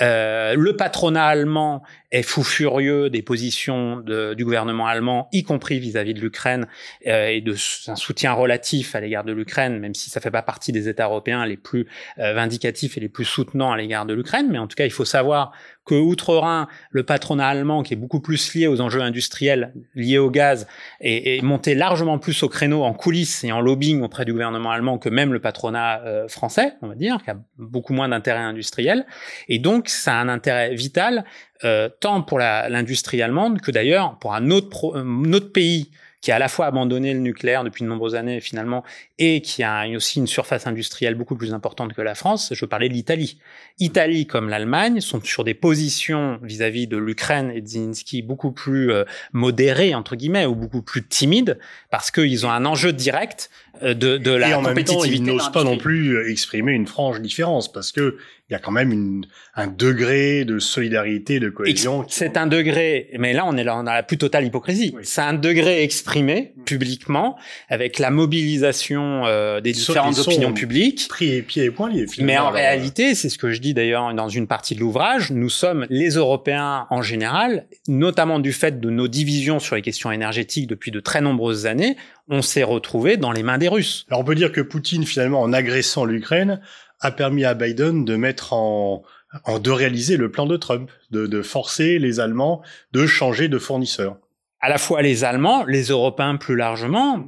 le 0.00 0.72
patronat 0.72 1.26
allemand 1.26 1.82
est 2.10 2.22
fou 2.22 2.42
furieux 2.42 3.08
des 3.08 3.22
positions 3.22 3.96
du 3.96 4.44
gouvernement 4.44 4.86
allemand, 4.86 5.28
y 5.32 5.44
compris 5.44 5.78
vis-à-vis 5.78 6.14
de 6.14 6.20
l'Ukraine, 6.20 6.66
et 7.04 7.40
de 7.40 7.56
un 7.88 7.96
soutien 7.96 8.32
relatif 8.32 8.94
à 8.94 9.00
l'égard 9.00 9.24
de 9.24 9.32
l'Ukraine, 9.32 9.78
même 9.78 9.94
si 9.94 10.10
ça 10.10 10.20
fait 10.22 10.30
pas 10.30 10.42
partie 10.42 10.72
des 10.72 10.88
États 10.88 11.04
européens 11.04 11.44
les 11.44 11.56
plus 11.56 11.86
euh, 12.18 12.32
vindicatifs 12.34 12.96
et 12.96 13.00
les 13.00 13.08
plus 13.08 13.24
soutenants 13.24 13.72
à 13.72 13.76
l'égard 13.76 14.06
de 14.06 14.14
l'Ukraine, 14.14 14.48
mais 14.50 14.58
en 14.58 14.66
tout 14.66 14.76
cas, 14.76 14.84
il 14.84 14.90
faut 14.90 15.04
savoir 15.04 15.52
que 15.84 15.94
outre-Rhin, 15.94 16.68
le 16.90 17.02
patronat 17.02 17.48
allemand, 17.48 17.82
qui 17.82 17.94
est 17.94 17.96
beaucoup 17.96 18.20
plus 18.20 18.54
lié 18.54 18.68
aux 18.68 18.80
enjeux 18.80 19.00
industriels 19.00 19.72
liés 19.94 20.18
au 20.18 20.30
gaz, 20.30 20.66
est, 21.00 21.42
monté 21.42 21.74
largement 21.74 22.18
plus 22.18 22.42
au 22.42 22.48
créneau 22.48 22.84
en 22.84 22.92
coulisses 22.92 23.42
et 23.42 23.50
en 23.50 23.60
lobbying 23.60 24.02
auprès 24.02 24.24
du 24.24 24.32
gouvernement 24.32 24.70
allemand 24.70 24.98
que 24.98 25.08
même 25.08 25.32
le 25.32 25.40
patronat 25.40 26.02
euh, 26.02 26.28
français, 26.28 26.74
on 26.82 26.88
va 26.88 26.94
dire, 26.94 27.18
qui 27.24 27.30
a 27.30 27.36
beaucoup 27.58 27.94
moins 27.94 28.08
d'intérêt 28.08 28.40
industriel. 28.40 29.06
Et 29.48 29.58
donc, 29.58 29.88
ça 29.88 30.14
a 30.14 30.20
un 30.20 30.28
intérêt 30.28 30.74
vital, 30.74 31.24
euh, 31.64 31.88
tant 32.00 32.22
pour 32.22 32.38
l'industrie 32.38 33.22
allemande 33.22 33.60
que 33.60 33.70
d'ailleurs 33.70 34.18
pour 34.18 34.34
un 34.34 34.50
autre 34.50 35.52
pays 35.52 35.90
qui 36.22 36.30
a 36.30 36.36
à 36.36 36.38
la 36.38 36.48
fois 36.48 36.66
abandonné 36.66 37.12
le 37.12 37.20
nucléaire 37.20 37.64
depuis 37.64 37.84
de 37.84 37.88
nombreuses 37.88 38.14
années 38.14 38.40
finalement 38.40 38.84
et 39.24 39.40
qui 39.40 39.62
a 39.62 39.86
aussi 39.94 40.18
une 40.18 40.26
surface 40.26 40.66
industrielle 40.66 41.14
beaucoup 41.14 41.36
plus 41.36 41.54
importante 41.54 41.92
que 41.92 42.02
la 42.02 42.16
France, 42.16 42.52
je 42.56 42.64
parlais 42.64 42.88
de 42.88 42.94
l'Italie. 42.94 43.38
Italie 43.78 44.26
comme 44.26 44.48
l'Allemagne 44.48 45.00
sont 45.00 45.20
sur 45.22 45.44
des 45.44 45.54
positions 45.54 46.40
vis-à-vis 46.42 46.88
de 46.88 46.96
l'Ukraine 46.96 47.52
et 47.54 47.60
de 47.60 47.66
Zelensky 47.68 48.22
beaucoup 48.22 48.50
plus 48.50 48.90
euh, 48.90 49.04
modérées 49.32 49.94
entre 49.94 50.16
guillemets 50.16 50.44
ou 50.44 50.56
beaucoup 50.56 50.82
plus 50.82 51.06
timides 51.06 51.60
parce 51.88 52.10
qu'ils 52.10 52.44
ont 52.46 52.50
un 52.50 52.64
enjeu 52.64 52.92
direct 52.92 53.48
euh, 53.82 53.94
de, 53.94 54.18
de 54.18 54.32
la 54.32 54.48
et 54.50 54.54
en 54.54 54.62
compétitivité. 54.62 55.08
Même 55.10 55.18
temps, 55.18 55.24
ils 55.24 55.36
n'osent 55.36 55.52
pas 55.52 55.62
non 55.62 55.78
plus 55.78 56.28
exprimer 56.28 56.72
une 56.72 56.88
franche 56.88 57.20
différence 57.20 57.72
parce 57.72 57.92
que 57.92 58.16
il 58.50 58.52
y 58.52 58.56
a 58.56 58.58
quand 58.58 58.72
même 58.72 58.92
une, 58.92 59.26
un 59.54 59.66
degré 59.66 60.44
de 60.44 60.58
solidarité, 60.58 61.40
de 61.40 61.48
cohésion. 61.48 62.04
C'est 62.08 62.36
un 62.36 62.46
degré, 62.46 63.08
mais 63.18 63.32
là 63.32 63.44
on 63.46 63.56
est 63.56 63.66
a 63.66 63.82
la 63.82 64.02
plus 64.02 64.18
totale 64.18 64.44
hypocrisie. 64.44 64.94
C'est 65.02 65.22
un 65.22 65.32
degré 65.32 65.82
exprimé 65.82 66.52
publiquement 66.66 67.38
avec 67.70 67.98
la 67.98 68.10
mobilisation 68.10 69.11
euh, 69.24 69.60
des 69.60 69.72
différentes 69.72 70.18
opinions 70.18 70.52
publiques. 70.52 71.06
Pris 71.08 71.32
et 71.32 71.42
pieds 71.42 71.64
et 71.64 71.70
poings 71.70 71.90
liés. 71.90 72.06
Mais 72.18 72.38
en 72.38 72.50
réalité, 72.50 73.14
c'est 73.14 73.28
ce 73.28 73.38
que 73.38 73.52
je 73.52 73.60
dis 73.60 73.74
d'ailleurs 73.74 74.12
dans 74.14 74.28
une 74.28 74.46
partie 74.46 74.74
de 74.74 74.80
l'ouvrage, 74.80 75.30
nous 75.30 75.48
sommes 75.48 75.86
les 75.90 76.10
Européens 76.10 76.86
en 76.90 77.02
général, 77.02 77.66
notamment 77.88 78.38
du 78.38 78.52
fait 78.52 78.80
de 78.80 78.90
nos 78.90 79.08
divisions 79.08 79.58
sur 79.58 79.76
les 79.76 79.82
questions 79.82 80.10
énergétiques 80.10 80.66
depuis 80.66 80.90
de 80.90 81.00
très 81.00 81.20
nombreuses 81.20 81.66
années, 81.66 81.96
on 82.28 82.42
s'est 82.42 82.62
retrouvé 82.62 83.16
dans 83.16 83.32
les 83.32 83.42
mains 83.42 83.58
des 83.58 83.68
Russes. 83.68 84.06
Alors 84.10 84.20
on 84.20 84.24
peut 84.24 84.34
dire 84.34 84.52
que 84.52 84.60
Poutine, 84.60 85.04
finalement, 85.04 85.40
en 85.40 85.52
agressant 85.52 86.04
l'Ukraine, 86.04 86.60
a 87.00 87.10
permis 87.10 87.44
à 87.44 87.54
Biden 87.54 88.04
de 88.04 88.16
mettre 88.16 88.52
en, 88.52 89.02
en 89.44 89.58
de 89.58 89.70
réaliser 89.70 90.16
le 90.16 90.30
plan 90.30 90.46
de 90.46 90.56
Trump, 90.56 90.90
de, 91.10 91.26
de 91.26 91.42
forcer 91.42 91.98
les 91.98 92.20
Allemands 92.20 92.62
de 92.92 93.06
changer 93.06 93.48
de 93.48 93.58
fournisseur. 93.58 94.18
À 94.60 94.68
la 94.68 94.78
fois 94.78 95.02
les 95.02 95.24
Allemands, 95.24 95.64
les 95.64 95.86
Européens 95.86 96.36
plus 96.36 96.54
largement, 96.54 97.24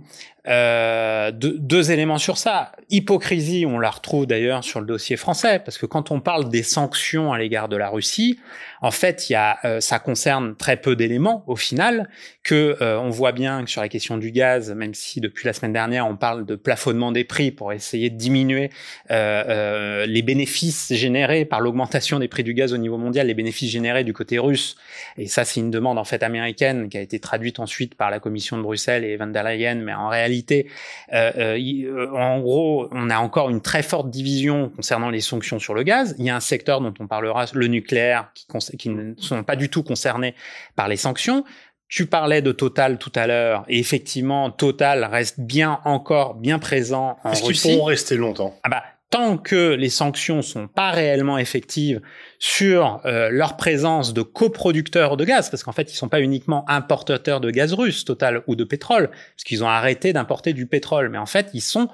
Euh, 0.46 1.30
deux, 1.30 1.56
deux, 1.58 1.90
éléments 1.90 2.18
sur 2.18 2.36
ça. 2.36 2.72
Hypocrisie, 2.90 3.64
on 3.66 3.78
la 3.78 3.90
retrouve 3.90 4.26
d'ailleurs 4.26 4.62
sur 4.62 4.80
le 4.80 4.86
dossier 4.86 5.16
français, 5.16 5.58
parce 5.58 5.78
que 5.78 5.86
quand 5.86 6.10
on 6.10 6.20
parle 6.20 6.50
des 6.50 6.62
sanctions 6.62 7.32
à 7.32 7.38
l'égard 7.38 7.68
de 7.68 7.76
la 7.76 7.88
Russie, 7.88 8.38
en 8.82 8.90
fait, 8.90 9.30
il 9.30 9.32
y 9.32 9.36
a, 9.36 9.58
euh, 9.64 9.80
ça 9.80 9.98
concerne 9.98 10.56
très 10.56 10.76
peu 10.76 10.96
d'éléments 10.96 11.42
au 11.46 11.56
final. 11.56 12.10
Que 12.42 12.76
euh, 12.82 12.98
on 12.98 13.08
voit 13.08 13.32
bien 13.32 13.64
que 13.64 13.70
sur 13.70 13.80
la 13.80 13.88
question 13.88 14.18
du 14.18 14.30
gaz, 14.30 14.70
même 14.74 14.92
si 14.92 15.20
depuis 15.22 15.46
la 15.46 15.54
semaine 15.54 15.72
dernière 15.72 16.06
on 16.06 16.16
parle 16.16 16.44
de 16.44 16.56
plafonnement 16.56 17.10
des 17.10 17.24
prix 17.24 17.50
pour 17.50 17.72
essayer 17.72 18.10
de 18.10 18.16
diminuer 18.16 18.68
euh, 19.10 20.04
les 20.04 20.20
bénéfices 20.20 20.92
générés 20.92 21.46
par 21.46 21.62
l'augmentation 21.62 22.18
des 22.18 22.28
prix 22.28 22.44
du 22.44 22.52
gaz 22.52 22.74
au 22.74 22.76
niveau 22.76 22.98
mondial, 22.98 23.28
les 23.28 23.34
bénéfices 23.34 23.70
générés 23.70 24.04
du 24.04 24.12
côté 24.12 24.38
russe. 24.38 24.76
Et 25.16 25.26
ça, 25.26 25.46
c'est 25.46 25.60
une 25.60 25.70
demande 25.70 25.96
en 25.96 26.04
fait 26.04 26.22
américaine 26.22 26.90
qui 26.90 26.98
a 26.98 27.00
été 27.00 27.18
traduite 27.18 27.60
ensuite 27.60 27.94
par 27.94 28.10
la 28.10 28.20
Commission 28.20 28.58
de 28.58 28.62
Bruxelles 28.62 29.04
et 29.04 29.16
Van 29.16 29.26
der 29.26 29.44
Leyen, 29.44 29.76
mais 29.76 29.94
en 29.94 30.08
réalité 30.08 30.33
réalité, 30.34 30.68
euh, 31.12 31.56
euh, 31.56 32.10
en 32.12 32.40
gros, 32.40 32.88
on 32.90 33.10
a 33.10 33.18
encore 33.18 33.50
une 33.50 33.60
très 33.60 33.82
forte 33.82 34.10
division 34.10 34.70
concernant 34.74 35.10
les 35.10 35.20
sanctions 35.20 35.58
sur 35.58 35.74
le 35.74 35.82
gaz. 35.82 36.14
Il 36.18 36.24
y 36.24 36.30
a 36.30 36.36
un 36.36 36.40
secteur 36.40 36.80
dont 36.80 36.94
on 36.98 37.06
parlera, 37.06 37.46
le 37.52 37.66
nucléaire, 37.66 38.30
qui, 38.34 38.46
qui 38.76 38.88
ne 38.88 39.14
sont 39.16 39.42
pas 39.44 39.56
du 39.56 39.68
tout 39.68 39.82
concernés 39.82 40.34
par 40.76 40.88
les 40.88 40.96
sanctions. 40.96 41.44
Tu 41.88 42.06
parlais 42.06 42.42
de 42.42 42.50
Total 42.50 42.98
tout 42.98 43.12
à 43.14 43.26
l'heure, 43.26 43.64
et 43.68 43.78
effectivement, 43.78 44.50
Total 44.50 45.04
reste 45.04 45.38
bien 45.38 45.80
encore 45.84 46.34
bien 46.34 46.58
présent 46.58 47.18
en. 47.22 47.32
Est-ce 47.32 47.42
qu'ils 47.42 47.60
pourront 47.60 47.84
rester 47.84 48.16
longtemps? 48.16 48.58
Ah 48.64 48.68
bah, 48.68 48.82
tant 49.14 49.38
que 49.38 49.74
les 49.74 49.90
sanctions 49.90 50.42
sont 50.42 50.66
pas 50.66 50.90
réellement 50.90 51.38
effectives 51.38 52.00
sur 52.40 53.00
euh, 53.04 53.28
leur 53.30 53.56
présence 53.56 54.12
de 54.12 54.22
coproducteurs 54.22 55.16
de 55.16 55.24
gaz, 55.24 55.50
parce 55.50 55.62
qu'en 55.62 55.70
fait, 55.70 55.92
ils 55.92 55.94
sont 55.94 56.08
pas 56.08 56.20
uniquement 56.20 56.68
importateurs 56.68 57.40
de 57.40 57.52
gaz 57.52 57.74
russe, 57.74 58.04
Total, 58.04 58.42
ou 58.48 58.56
de 58.56 58.64
pétrole, 58.64 59.10
parce 59.10 59.44
qu'ils 59.44 59.62
ont 59.62 59.68
arrêté 59.68 60.12
d'importer 60.12 60.52
du 60.52 60.66
pétrole, 60.66 61.10
mais 61.10 61.18
en 61.18 61.26
fait, 61.26 61.50
ils 61.54 61.60
sont 61.60 61.90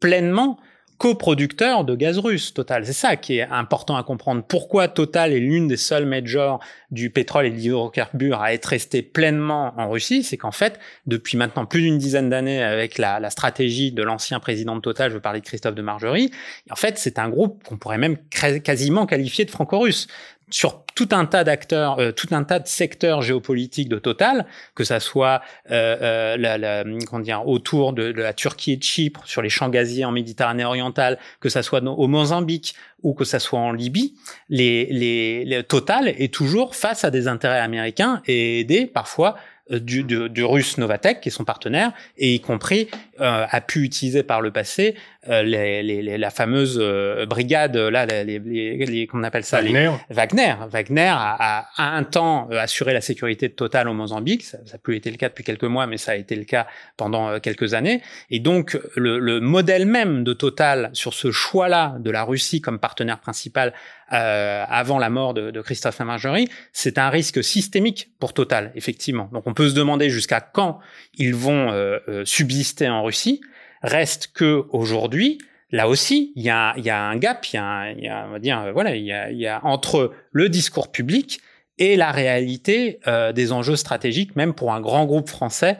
pleinement 0.00 0.58
coproducteur 0.98 1.84
de 1.84 1.94
gaz 1.94 2.18
russe, 2.18 2.54
Total. 2.54 2.86
C'est 2.86 2.92
ça 2.92 3.16
qui 3.16 3.38
est 3.38 3.42
important 3.42 3.96
à 3.96 4.02
comprendre. 4.02 4.42
Pourquoi 4.42 4.88
Total 4.88 5.32
est 5.32 5.38
l'une 5.38 5.68
des 5.68 5.76
seules 5.76 6.06
majors 6.06 6.60
du 6.90 7.10
pétrole 7.10 7.46
et 7.46 7.50
de 7.50 7.56
l'hydrocarbure 7.56 8.40
à 8.40 8.54
être 8.54 8.66
resté 8.66 9.02
pleinement 9.02 9.74
en 9.76 9.90
Russie, 9.90 10.22
c'est 10.22 10.36
qu'en 10.36 10.52
fait, 10.52 10.78
depuis 11.06 11.36
maintenant 11.36 11.66
plus 11.66 11.82
d'une 11.82 11.98
dizaine 11.98 12.30
d'années, 12.30 12.62
avec 12.62 12.98
la, 12.98 13.20
la, 13.20 13.30
stratégie 13.30 13.92
de 13.92 14.02
l'ancien 14.02 14.40
président 14.40 14.76
de 14.76 14.80
Total, 14.80 15.10
je 15.10 15.16
veux 15.16 15.20
parler 15.20 15.40
de 15.40 15.46
Christophe 15.46 15.74
de 15.74 15.82
Margerie, 15.82 16.30
en 16.70 16.76
fait, 16.76 16.98
c'est 16.98 17.18
un 17.18 17.28
groupe 17.28 17.64
qu'on 17.64 17.76
pourrait 17.76 17.98
même 17.98 18.16
quasiment 18.28 19.06
qualifier 19.06 19.44
de 19.44 19.50
franco-russe 19.50 20.06
sur 20.54 20.84
tout 20.94 21.08
un 21.10 21.26
tas 21.26 21.42
d'acteurs, 21.42 21.98
euh, 21.98 22.12
tout 22.12 22.28
un 22.30 22.44
tas 22.44 22.60
de 22.60 22.68
secteurs 22.68 23.22
géopolitiques 23.22 23.88
de 23.88 23.98
Total, 23.98 24.46
que 24.76 24.84
ça 24.84 25.00
soit 25.00 25.42
euh, 25.72 25.96
euh 26.00 26.36
la, 26.36 26.58
la, 26.58 26.84
comment 27.08 27.22
dire, 27.22 27.44
autour 27.48 27.92
de, 27.92 28.12
de, 28.12 28.22
la 28.22 28.32
Turquie 28.32 28.70
et 28.70 28.76
de 28.76 28.84
Chypre, 28.84 29.26
sur 29.26 29.42
les 29.42 29.48
champs 29.48 29.68
gaziers 29.68 30.04
en 30.04 30.12
Méditerranée 30.12 30.64
orientale, 30.64 31.18
que 31.40 31.48
ça 31.48 31.64
soit 31.64 31.82
au 31.82 32.06
Mozambique 32.06 32.76
ou 33.02 33.14
que 33.14 33.24
ça 33.24 33.40
soit 33.40 33.58
en 33.58 33.72
Libye, 33.72 34.14
les, 34.48 34.86
les, 34.92 35.44
les 35.44 35.64
Total 35.64 36.06
est 36.06 36.32
toujours 36.32 36.76
face 36.76 37.04
à 37.04 37.10
des 37.10 37.26
intérêts 37.26 37.58
américains 37.58 38.22
et 38.28 38.60
aidé 38.60 38.86
parfois 38.86 39.34
euh, 39.70 39.80
du, 39.80 40.04
du, 40.04 40.28
du, 40.28 40.44
russe 40.44 40.76
Novatek, 40.76 41.22
qui 41.22 41.30
est 41.30 41.32
son 41.32 41.44
partenaire, 41.44 41.92
et 42.18 42.34
y 42.34 42.40
compris 42.40 42.88
euh, 43.20 43.46
a 43.48 43.60
pu 43.62 43.82
utiliser 43.82 44.22
par 44.22 44.42
le 44.42 44.50
passé 44.50 44.94
les, 45.28 45.82
les, 45.82 46.18
la 46.18 46.30
fameuse 46.30 46.78
euh, 46.80 47.26
brigade, 47.26 47.76
là, 47.76 48.06
les, 48.06 48.38
les, 48.38 49.06
comment 49.06 49.22
on 49.22 49.26
appelle 49.26 49.44
ça 49.44 49.60
Wagner. 49.60 49.90
Wagner. 50.10 50.54
Wagner 50.70 51.12
a, 51.14 51.66
a, 51.76 51.96
un 51.96 52.04
temps 52.04 52.48
assuré 52.50 52.92
la 52.92 53.00
sécurité 53.00 53.50
totale 53.50 53.88
au 53.88 53.94
Mozambique. 53.94 54.42
Ça 54.42 54.58
n'a 54.72 54.78
plus 54.78 54.96
été 54.96 55.10
le 55.10 55.16
cas 55.16 55.28
depuis 55.28 55.44
quelques 55.44 55.64
mois, 55.64 55.86
mais 55.86 55.96
ça 55.96 56.12
a 56.12 56.16
été 56.16 56.36
le 56.36 56.44
cas 56.44 56.66
pendant 56.96 57.40
quelques 57.40 57.74
années. 57.74 58.02
Et 58.30 58.40
donc, 58.40 58.78
le, 58.96 59.18
le 59.18 59.40
modèle 59.40 59.86
même 59.86 60.24
de 60.24 60.32
Total 60.32 60.90
sur 60.92 61.14
ce 61.14 61.30
choix-là 61.30 61.96
de 62.00 62.10
la 62.10 62.24
Russie 62.24 62.60
comme 62.60 62.78
partenaire 62.78 63.20
principal 63.20 63.72
euh, 64.12 64.64
avant 64.68 64.98
la 64.98 65.10
mort 65.10 65.34
de, 65.34 65.50
de 65.50 65.60
Christophe 65.60 65.98
Lamargerie, 65.98 66.48
c'est 66.72 66.98
un 66.98 67.08
risque 67.08 67.42
systémique 67.42 68.10
pour 68.18 68.34
Total, 68.34 68.70
effectivement. 68.74 69.30
Donc 69.32 69.46
on 69.46 69.54
peut 69.54 69.68
se 69.68 69.74
demander 69.74 70.10
jusqu'à 70.10 70.40
quand 70.40 70.80
ils 71.14 71.34
vont 71.34 71.70
euh, 71.72 71.98
euh, 72.08 72.24
subsister 72.24 72.88
en 72.88 73.02
Russie. 73.02 73.40
Reste 73.84 74.30
que 74.32 74.64
aujourd'hui, 74.70 75.38
là 75.70 75.88
aussi, 75.88 76.32
il 76.36 76.42
y 76.42 76.48
a, 76.48 76.74
y 76.78 76.88
a, 76.88 76.98
un 77.02 77.16
gap, 77.16 77.46
il 77.52 77.56
y 77.56 77.58
a, 77.58 77.92
y 77.92 78.08
a, 78.08 78.24
on 78.26 78.32
va 78.32 78.38
dire, 78.38 78.72
voilà, 78.72 78.96
il 78.96 79.04
y 79.04 79.12
a, 79.12 79.30
y 79.30 79.46
a, 79.46 79.62
entre 79.62 80.12
le 80.32 80.48
discours 80.48 80.90
public 80.90 81.42
et 81.76 81.96
la 81.96 82.10
réalité 82.10 83.00
euh, 83.06 83.32
des 83.32 83.52
enjeux 83.52 83.76
stratégiques, 83.76 84.36
même 84.36 84.54
pour 84.54 84.72
un 84.72 84.80
grand 84.80 85.04
groupe 85.04 85.28
français 85.28 85.76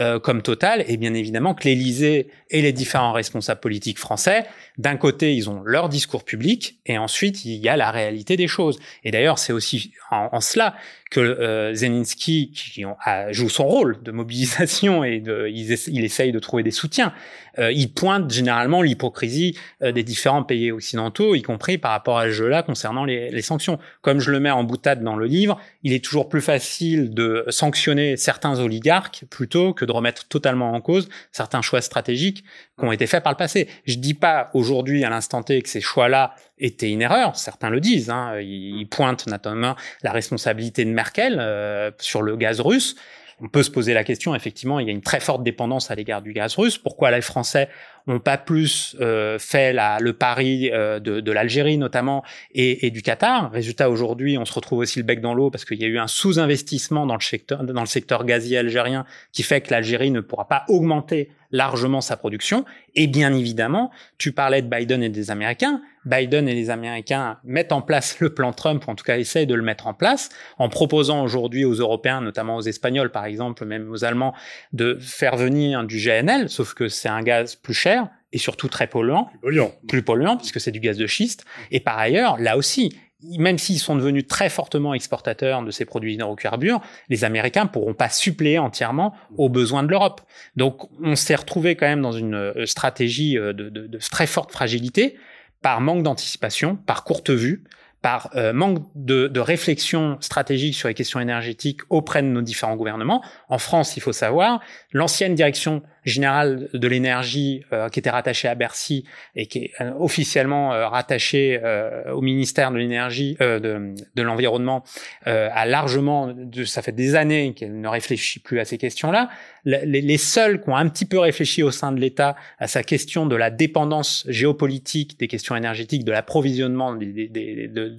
euh, 0.00 0.20
comme 0.20 0.42
Total, 0.42 0.84
et 0.86 0.96
bien 0.96 1.14
évidemment 1.14 1.54
que 1.54 1.64
l'Élysée 1.64 2.28
et 2.50 2.62
les 2.62 2.72
différents 2.72 3.12
responsables 3.12 3.60
politiques 3.60 3.98
français, 3.98 4.46
d'un 4.78 4.96
côté, 4.96 5.34
ils 5.34 5.50
ont 5.50 5.62
leur 5.64 5.88
discours 5.88 6.24
public, 6.24 6.78
et 6.86 6.98
ensuite, 6.98 7.44
il 7.44 7.56
y 7.56 7.68
a 7.68 7.76
la 7.76 7.90
réalité 7.90 8.36
des 8.36 8.46
choses. 8.46 8.78
Et 9.02 9.10
d'ailleurs, 9.10 9.40
c'est 9.40 9.52
aussi 9.52 9.92
en, 10.12 10.40
cela 10.40 10.76
que 11.10 11.20
euh, 11.20 11.74
Zelensky, 11.74 12.52
qui 12.52 12.84
joue 13.30 13.48
son 13.48 13.66
rôle 13.66 14.02
de 14.02 14.12
mobilisation 14.12 15.04
et 15.04 15.22
il 15.48 16.04
essaye 16.04 16.32
de 16.32 16.38
trouver 16.38 16.62
des 16.62 16.70
soutiens, 16.70 17.12
euh, 17.58 17.72
il 17.72 17.92
pointe 17.92 18.30
généralement 18.30 18.82
l'hypocrisie 18.82 19.58
euh, 19.82 19.90
des 19.90 20.04
différents 20.04 20.44
pays 20.44 20.70
occidentaux, 20.70 21.34
y 21.34 21.42
compris 21.42 21.78
par 21.78 21.90
rapport 21.90 22.18
à 22.18 22.26
ce 22.26 22.30
jeu-là 22.30 22.62
concernant 22.62 23.04
les, 23.04 23.30
les, 23.30 23.42
sanctions. 23.42 23.78
Comme 24.02 24.20
je 24.20 24.30
le 24.30 24.38
mets 24.38 24.50
en 24.50 24.64
boutade 24.64 25.02
dans 25.02 25.16
le 25.16 25.26
livre, 25.26 25.58
il 25.82 25.92
est 25.92 26.04
toujours 26.04 26.28
plus 26.28 26.42
facile 26.42 27.14
de 27.14 27.44
sanctionner 27.48 28.16
certains 28.16 28.60
oligarques 28.60 29.24
plutôt 29.30 29.72
que 29.72 29.84
de 29.84 29.92
remettre 29.92 30.28
totalement 30.28 30.72
en 30.72 30.80
cause 30.80 31.08
certains 31.32 31.62
choix 31.62 31.80
stratégiques 31.80 32.44
qui 32.78 32.84
ont 32.84 32.92
été 32.92 33.06
faits 33.06 33.24
par 33.24 33.32
le 33.32 33.38
passé. 33.38 33.68
Je 33.86 33.96
dis 33.96 34.14
pas 34.14 34.50
aujourd'hui 34.54 34.67
à 35.04 35.10
l'instant 35.10 35.42
T 35.42 35.60
que 35.62 35.68
ces 35.68 35.80
choix-là 35.80 36.34
était 36.58 36.90
une 36.90 37.02
erreur. 37.02 37.36
Certains 37.36 37.70
le 37.70 37.80
disent. 37.80 38.10
Hein. 38.10 38.38
Ils 38.40 38.86
pointent 38.86 39.26
notamment 39.26 39.76
la 40.02 40.12
responsabilité 40.12 40.84
de 40.84 40.90
Merkel 40.90 41.38
euh, 41.40 41.90
sur 41.98 42.22
le 42.22 42.36
gaz 42.36 42.60
russe. 42.60 42.96
On 43.40 43.48
peut 43.48 43.62
se 43.62 43.70
poser 43.70 43.94
la 43.94 44.02
question, 44.02 44.34
effectivement, 44.34 44.80
il 44.80 44.86
y 44.86 44.90
a 44.90 44.92
une 44.92 45.00
très 45.02 45.20
forte 45.20 45.44
dépendance 45.44 45.90
à 45.90 45.94
l'égard 45.94 46.22
du 46.22 46.32
gaz 46.32 46.56
russe. 46.56 46.76
Pourquoi 46.76 47.12
les 47.12 47.20
Français 47.20 47.68
n'ont 48.08 48.18
pas 48.18 48.36
plus 48.36 48.96
euh, 49.00 49.38
fait 49.38 49.72
la, 49.72 49.98
le 50.00 50.12
pari 50.12 50.70
euh, 50.72 50.98
de, 50.98 51.20
de 51.20 51.32
l'Algérie 51.32 51.78
notamment 51.78 52.24
et, 52.52 52.86
et, 52.86 52.90
du 52.90 53.00
Qatar? 53.00 53.52
Résultat, 53.52 53.90
aujourd'hui, 53.90 54.38
on 54.38 54.44
se 54.44 54.52
retrouve 54.52 54.80
aussi 54.80 54.98
le 54.98 55.04
bec 55.04 55.20
dans 55.20 55.34
l'eau 55.34 55.50
parce 55.50 55.64
qu'il 55.64 55.80
y 55.80 55.84
a 55.84 55.88
eu 55.88 55.98
un 55.98 56.08
sous-investissement 56.08 57.06
dans 57.06 57.14
le 57.14 57.20
secteur 57.20 57.62
dans 57.62 57.80
le 57.80 57.86
secteur 57.86 58.24
gazier 58.24 58.58
algérien 58.58 59.04
qui 59.32 59.44
fait 59.44 59.60
que 59.60 59.70
l'Algérie 59.70 60.10
ne 60.10 60.20
pourra 60.20 60.48
pas 60.48 60.64
augmenter 60.68 61.30
largement 61.50 62.00
sa 62.00 62.16
production. 62.16 62.64
Et 62.94 63.06
bien 63.06 63.32
évidemment, 63.32 63.90
tu 64.18 64.32
parlais 64.32 64.62
de 64.62 64.68
Biden 64.68 65.02
et 65.02 65.08
des 65.08 65.30
Américains. 65.30 65.80
Biden 66.08 66.48
et 66.48 66.54
les 66.54 66.70
Américains 66.70 67.38
mettent 67.44 67.72
en 67.72 67.82
place 67.82 68.20
le 68.20 68.32
plan 68.32 68.52
Trump, 68.52 68.86
ou 68.86 68.90
en 68.90 68.94
tout 68.94 69.04
cas 69.04 69.18
essayent 69.18 69.46
de 69.46 69.54
le 69.54 69.62
mettre 69.62 69.86
en 69.86 69.94
place, 69.94 70.30
en 70.58 70.68
proposant 70.68 71.22
aujourd'hui 71.22 71.64
aux 71.64 71.74
Européens, 71.74 72.20
notamment 72.20 72.56
aux 72.56 72.62
Espagnols 72.62 73.10
par 73.10 73.24
exemple, 73.24 73.64
même 73.64 73.90
aux 73.90 74.04
Allemands, 74.04 74.34
de 74.72 74.98
faire 75.00 75.36
venir 75.36 75.84
du 75.84 75.98
GNL, 75.98 76.48
sauf 76.48 76.74
que 76.74 76.88
c'est 76.88 77.08
un 77.08 77.22
gaz 77.22 77.54
plus 77.54 77.74
cher 77.74 78.08
et 78.32 78.38
surtout 78.38 78.68
très 78.68 78.86
polluant. 78.86 79.24
Plus 79.24 79.38
polluant. 79.40 79.72
Plus 79.88 80.02
polluant, 80.02 80.36
puisque 80.36 80.60
c'est 80.60 80.70
du 80.70 80.80
gaz 80.80 80.96
de 80.96 81.06
schiste. 81.06 81.44
Et 81.70 81.80
par 81.80 81.98
ailleurs, 81.98 82.38
là 82.38 82.56
aussi, 82.56 82.94
même 83.38 83.58
s'ils 83.58 83.78
sont 83.78 83.96
devenus 83.96 84.26
très 84.26 84.48
fortement 84.48 84.94
exportateurs 84.94 85.62
de 85.62 85.70
ces 85.70 85.84
produits 85.84 86.14
hydrocarbures, 86.14 86.80
les 87.08 87.24
Américains 87.24 87.66
pourront 87.66 87.94
pas 87.94 88.10
suppléer 88.10 88.58
entièrement 88.58 89.14
aux 89.36 89.48
besoins 89.48 89.82
de 89.82 89.88
l'Europe. 89.88 90.20
Donc, 90.56 90.88
on 91.02 91.16
s'est 91.16 91.34
retrouvé 91.34 91.74
quand 91.74 91.86
même 91.86 92.02
dans 92.02 92.12
une 92.12 92.34
euh, 92.34 92.66
stratégie 92.66 93.36
euh, 93.36 93.52
de, 93.52 93.70
de, 93.70 93.86
de 93.86 93.98
très 93.98 94.26
forte 94.26 94.52
fragilité 94.52 95.16
par 95.62 95.80
manque 95.80 96.02
d'anticipation, 96.02 96.76
par 96.76 97.04
courte 97.04 97.30
vue, 97.30 97.64
par 98.02 98.30
euh, 98.36 98.52
manque 98.52 98.84
de, 98.94 99.26
de, 99.26 99.40
réflexion 99.40 100.18
stratégique 100.20 100.74
sur 100.74 100.88
les 100.88 100.94
questions 100.94 101.18
énergétiques 101.18 101.80
auprès 101.88 102.22
de 102.22 102.28
nos 102.28 102.42
différents 102.42 102.76
gouvernements. 102.76 103.24
En 103.48 103.58
France, 103.58 103.96
il 103.96 104.00
faut 104.00 104.12
savoir, 104.12 104.60
l'ancienne 104.92 105.34
direction 105.34 105.82
générale 106.08 106.68
de 106.72 106.88
l'énergie 106.88 107.62
euh, 107.72 107.88
qui 107.88 107.98
était 107.98 108.10
rattachée 108.10 108.48
à 108.48 108.54
Bercy 108.54 109.04
et 109.34 109.46
qui 109.46 109.58
est 109.58 109.72
euh, 109.80 109.92
officiellement 109.98 110.72
euh, 110.72 110.88
rattachée 110.88 111.60
euh, 111.62 112.12
au 112.12 112.20
ministère 112.20 112.70
de 112.70 112.76
l'énergie, 112.76 113.36
de, 113.40 113.94
de 114.14 114.22
l'environnement, 114.22 114.84
a 115.24 115.66
largement, 115.66 116.34
ça 116.64 116.82
fait 116.82 116.92
des 116.92 117.14
années 117.14 117.54
qu'elle 117.54 117.80
ne 117.80 117.88
réfléchit 117.88 118.40
plus 118.40 118.60
à 118.60 118.64
ces 118.64 118.78
questions-là. 118.78 119.28
Les, 119.64 119.84
les, 119.84 120.16
seuls 120.16 120.62
qui 120.62 120.70
ont 120.70 120.76
un 120.76 120.88
petit 120.88 121.04
peu 121.04 121.18
réfléchi 121.18 121.62
au 121.62 121.70
sein 121.70 121.92
de 121.92 122.00
l'État 122.00 122.36
à 122.58 122.66
sa 122.68 122.82
question 122.82 123.26
de 123.26 123.36
la 123.36 123.50
dépendance 123.50 124.24
géopolitique 124.28 125.18
des 125.18 125.28
questions 125.28 125.56
énergétiques, 125.56 126.04
de 126.04 126.12
l'approvisionnement 126.12 126.98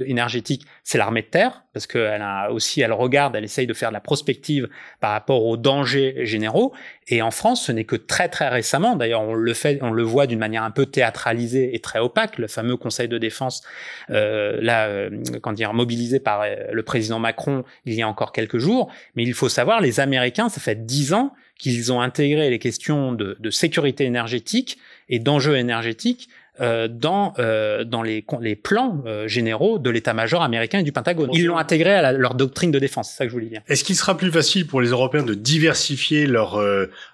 énergétique, 0.06 0.66
c'est 0.84 0.98
l'armée 0.98 1.22
de 1.22 1.28
terre, 1.28 1.64
parce 1.74 1.86
qu'elle 1.86 2.22
a 2.22 2.52
aussi, 2.52 2.82
elle 2.82 2.94
regarde, 2.94 3.36
elle 3.36 3.44
essaye 3.44 3.68
de 3.68 3.74
faire 3.74 3.90
de 3.90 3.94
la 3.94 4.00
prospective 4.02 4.68
par 5.00 5.12
rapport 5.12 5.46
aux 5.46 5.58
dangers 5.58 6.26
généraux. 6.26 6.74
Et 7.08 7.22
en 7.22 7.32
France, 7.32 7.66
ce 7.66 7.72
n'est 7.72 7.84
que 7.84 7.96
très 8.06 8.30
très 8.30 8.50
récemment, 8.50 8.96
d'ailleurs 8.96 9.22
on 9.22 9.34
le 9.34 9.54
fait, 9.54 9.80
on 9.82 9.92
le 9.92 10.04
voit 10.04 10.28
d'une 10.28 10.40
manière 10.40 10.64
un 10.64 10.72
peu 10.72 10.86
théâtralisée 10.86 11.76
et 11.76 11.80
très 11.80 12.00
opaque, 12.00 12.38
le 12.38 12.48
fameux 12.48 12.78
Conseil 12.78 13.08
de 13.08 13.18
défense, 13.18 13.62
euh, 14.10 14.58
là, 14.62 14.88
euh, 14.88 15.10
quand 15.42 15.54
dire, 15.54 15.74
mobilisé 15.74 16.20
par 16.20 16.42
euh, 16.42 16.56
le 16.72 16.84
président 16.84 17.20
Macron 17.20 17.64
il 17.86 17.94
y 17.94 18.02
a 18.02 18.08
encore 18.08 18.32
quelques 18.32 18.58
jours. 18.58 18.92
Mais 19.16 19.24
il 19.24 19.34
faut 19.34 19.50
savoir, 19.50 19.82
les 19.82 20.00
Américains, 20.00 20.50
ça 20.50 20.62
fait 20.62 20.86
dix 20.86 21.14
ans 21.14 21.34
qu'ils 21.58 21.92
ont 21.92 22.02
intégré 22.02 22.50
les 22.50 22.60
questions 22.60 23.12
de, 23.12 23.38
de 23.40 23.50
sécurité 23.50 24.06
énergétique 24.06 24.80
et 25.10 25.20
d'enjeux 25.20 25.58
énergétiques 25.58 26.30
euh, 26.30 26.39
dans 26.88 27.34
euh, 27.40 27.84
dans 27.84 28.02
les 28.02 28.26
les 28.42 28.56
plans 28.56 29.02
euh, 29.06 29.28
généraux 29.28 29.80
de 29.80 29.90
l'état-major 29.90 30.42
américain 30.42 30.80
et 30.80 30.84
du 30.84 30.92
Pentagone. 30.92 31.30
Ils 31.34 31.46
l'ont 31.46 31.58
intégré 31.58 31.94
à 31.94 32.12
leur 32.12 32.36
doctrine 32.36 32.72
de 32.72 32.80
défense, 32.80 33.10
c'est 33.10 33.18
ça 33.18 33.26
que 33.26 33.30
je 33.30 33.36
voulais 33.36 33.50
dire. 33.50 33.62
Est-ce 33.68 33.84
qu'il 33.84 33.96
sera 33.96 34.18
plus 34.18 34.32
facile 34.32 34.68
pour 34.68 34.82
les 34.82 34.90
Européens 34.90 35.24
de 35.24 35.34
diversifier 35.34 36.26
leur 36.26 36.62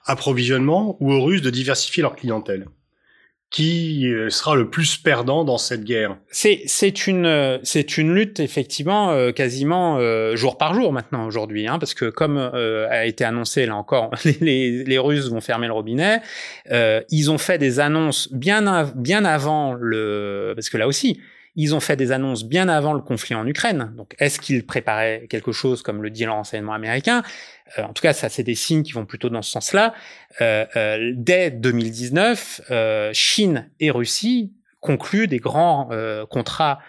approvisionnement 0.05 0.97
ou 0.99 1.11
aux 1.11 1.23
Russes 1.23 1.41
de 1.41 1.49
diversifier 1.49 2.01
leur 2.01 2.15
clientèle? 2.15 2.65
Qui 3.55 4.11
euh, 4.11 4.29
sera 4.29 4.53
le 4.53 4.69
plus 4.69 4.97
perdant 4.97 5.45
dans 5.45 5.57
cette 5.57 5.85
guerre. 5.85 6.17
C'est 6.29 7.07
une 7.07 7.25
euh, 7.25 7.57
c'est 7.63 7.97
une 7.97 8.13
lutte 8.13 8.41
effectivement 8.41 9.11
euh, 9.11 9.31
quasiment 9.31 9.97
jour 10.35 10.57
par 10.57 10.73
jour 10.73 10.91
maintenant 10.91 11.25
aujourd'hui 11.25 11.65
hein, 11.65 11.79
parce 11.79 11.93
que 11.93 12.09
comme 12.09 12.37
a 12.37 13.05
été 13.05 13.23
annoncé 13.23 13.65
là 13.65 13.77
encore 13.77 14.11
les, 14.25 14.37
les, 14.41 14.83
les, 14.83 14.97
Russes 14.97 15.29
vont 15.29 15.39
fermer 15.39 15.67
le 15.67 15.73
robinet 15.73 16.21
ils 16.69 17.31
ont 17.31 17.37
fait 17.37 17.57
des 17.57 17.79
annonces 17.79 18.31
bien 18.33 18.91
bien 18.93 19.23
avant 19.23 19.73
le 19.73 20.51
parce 20.55 20.69
que 20.69 20.77
là 20.77 20.87
aussi 20.87 21.21
ils 21.55 21.73
ont 21.73 21.79
fait 21.79 21.95
des 21.95 22.11
annonces 22.11 22.43
bien 22.43 22.67
avant 22.67 22.93
le 22.93 23.01
conflit 23.01 23.35
en 23.35 23.47
Ukraine. 23.47 23.93
Donc, 23.95 24.15
est-ce 24.19 24.39
qu'ils 24.39 24.65
préparaient 24.65 25.25
quelque 25.29 25.51
chose, 25.51 25.81
comme 25.81 26.03
le 26.03 26.09
dit 26.09 26.25
le 26.25 26.31
renseignement 26.31 26.73
américain? 26.73 27.23
Euh, 27.77 27.83
En 27.83 27.93
tout 27.93 28.01
cas, 28.01 28.13
ça, 28.13 28.29
c'est 28.29 28.43
des 28.43 28.55
signes 28.55 28.83
qui 28.83 28.91
vont 28.91 29.05
plutôt 29.05 29.29
dans 29.29 29.41
ce 29.41 29.51
sens-là. 29.51 29.93
Euh, 30.41 30.65
euh, 30.75 31.11
dès 31.15 31.51
2019, 31.51 32.61
Chine 33.13 33.69
et 33.79 33.91
Russie 33.91 34.53
concluent 34.81 35.27
des 35.27 35.39
grands 35.39 35.89
contrats 36.29 36.79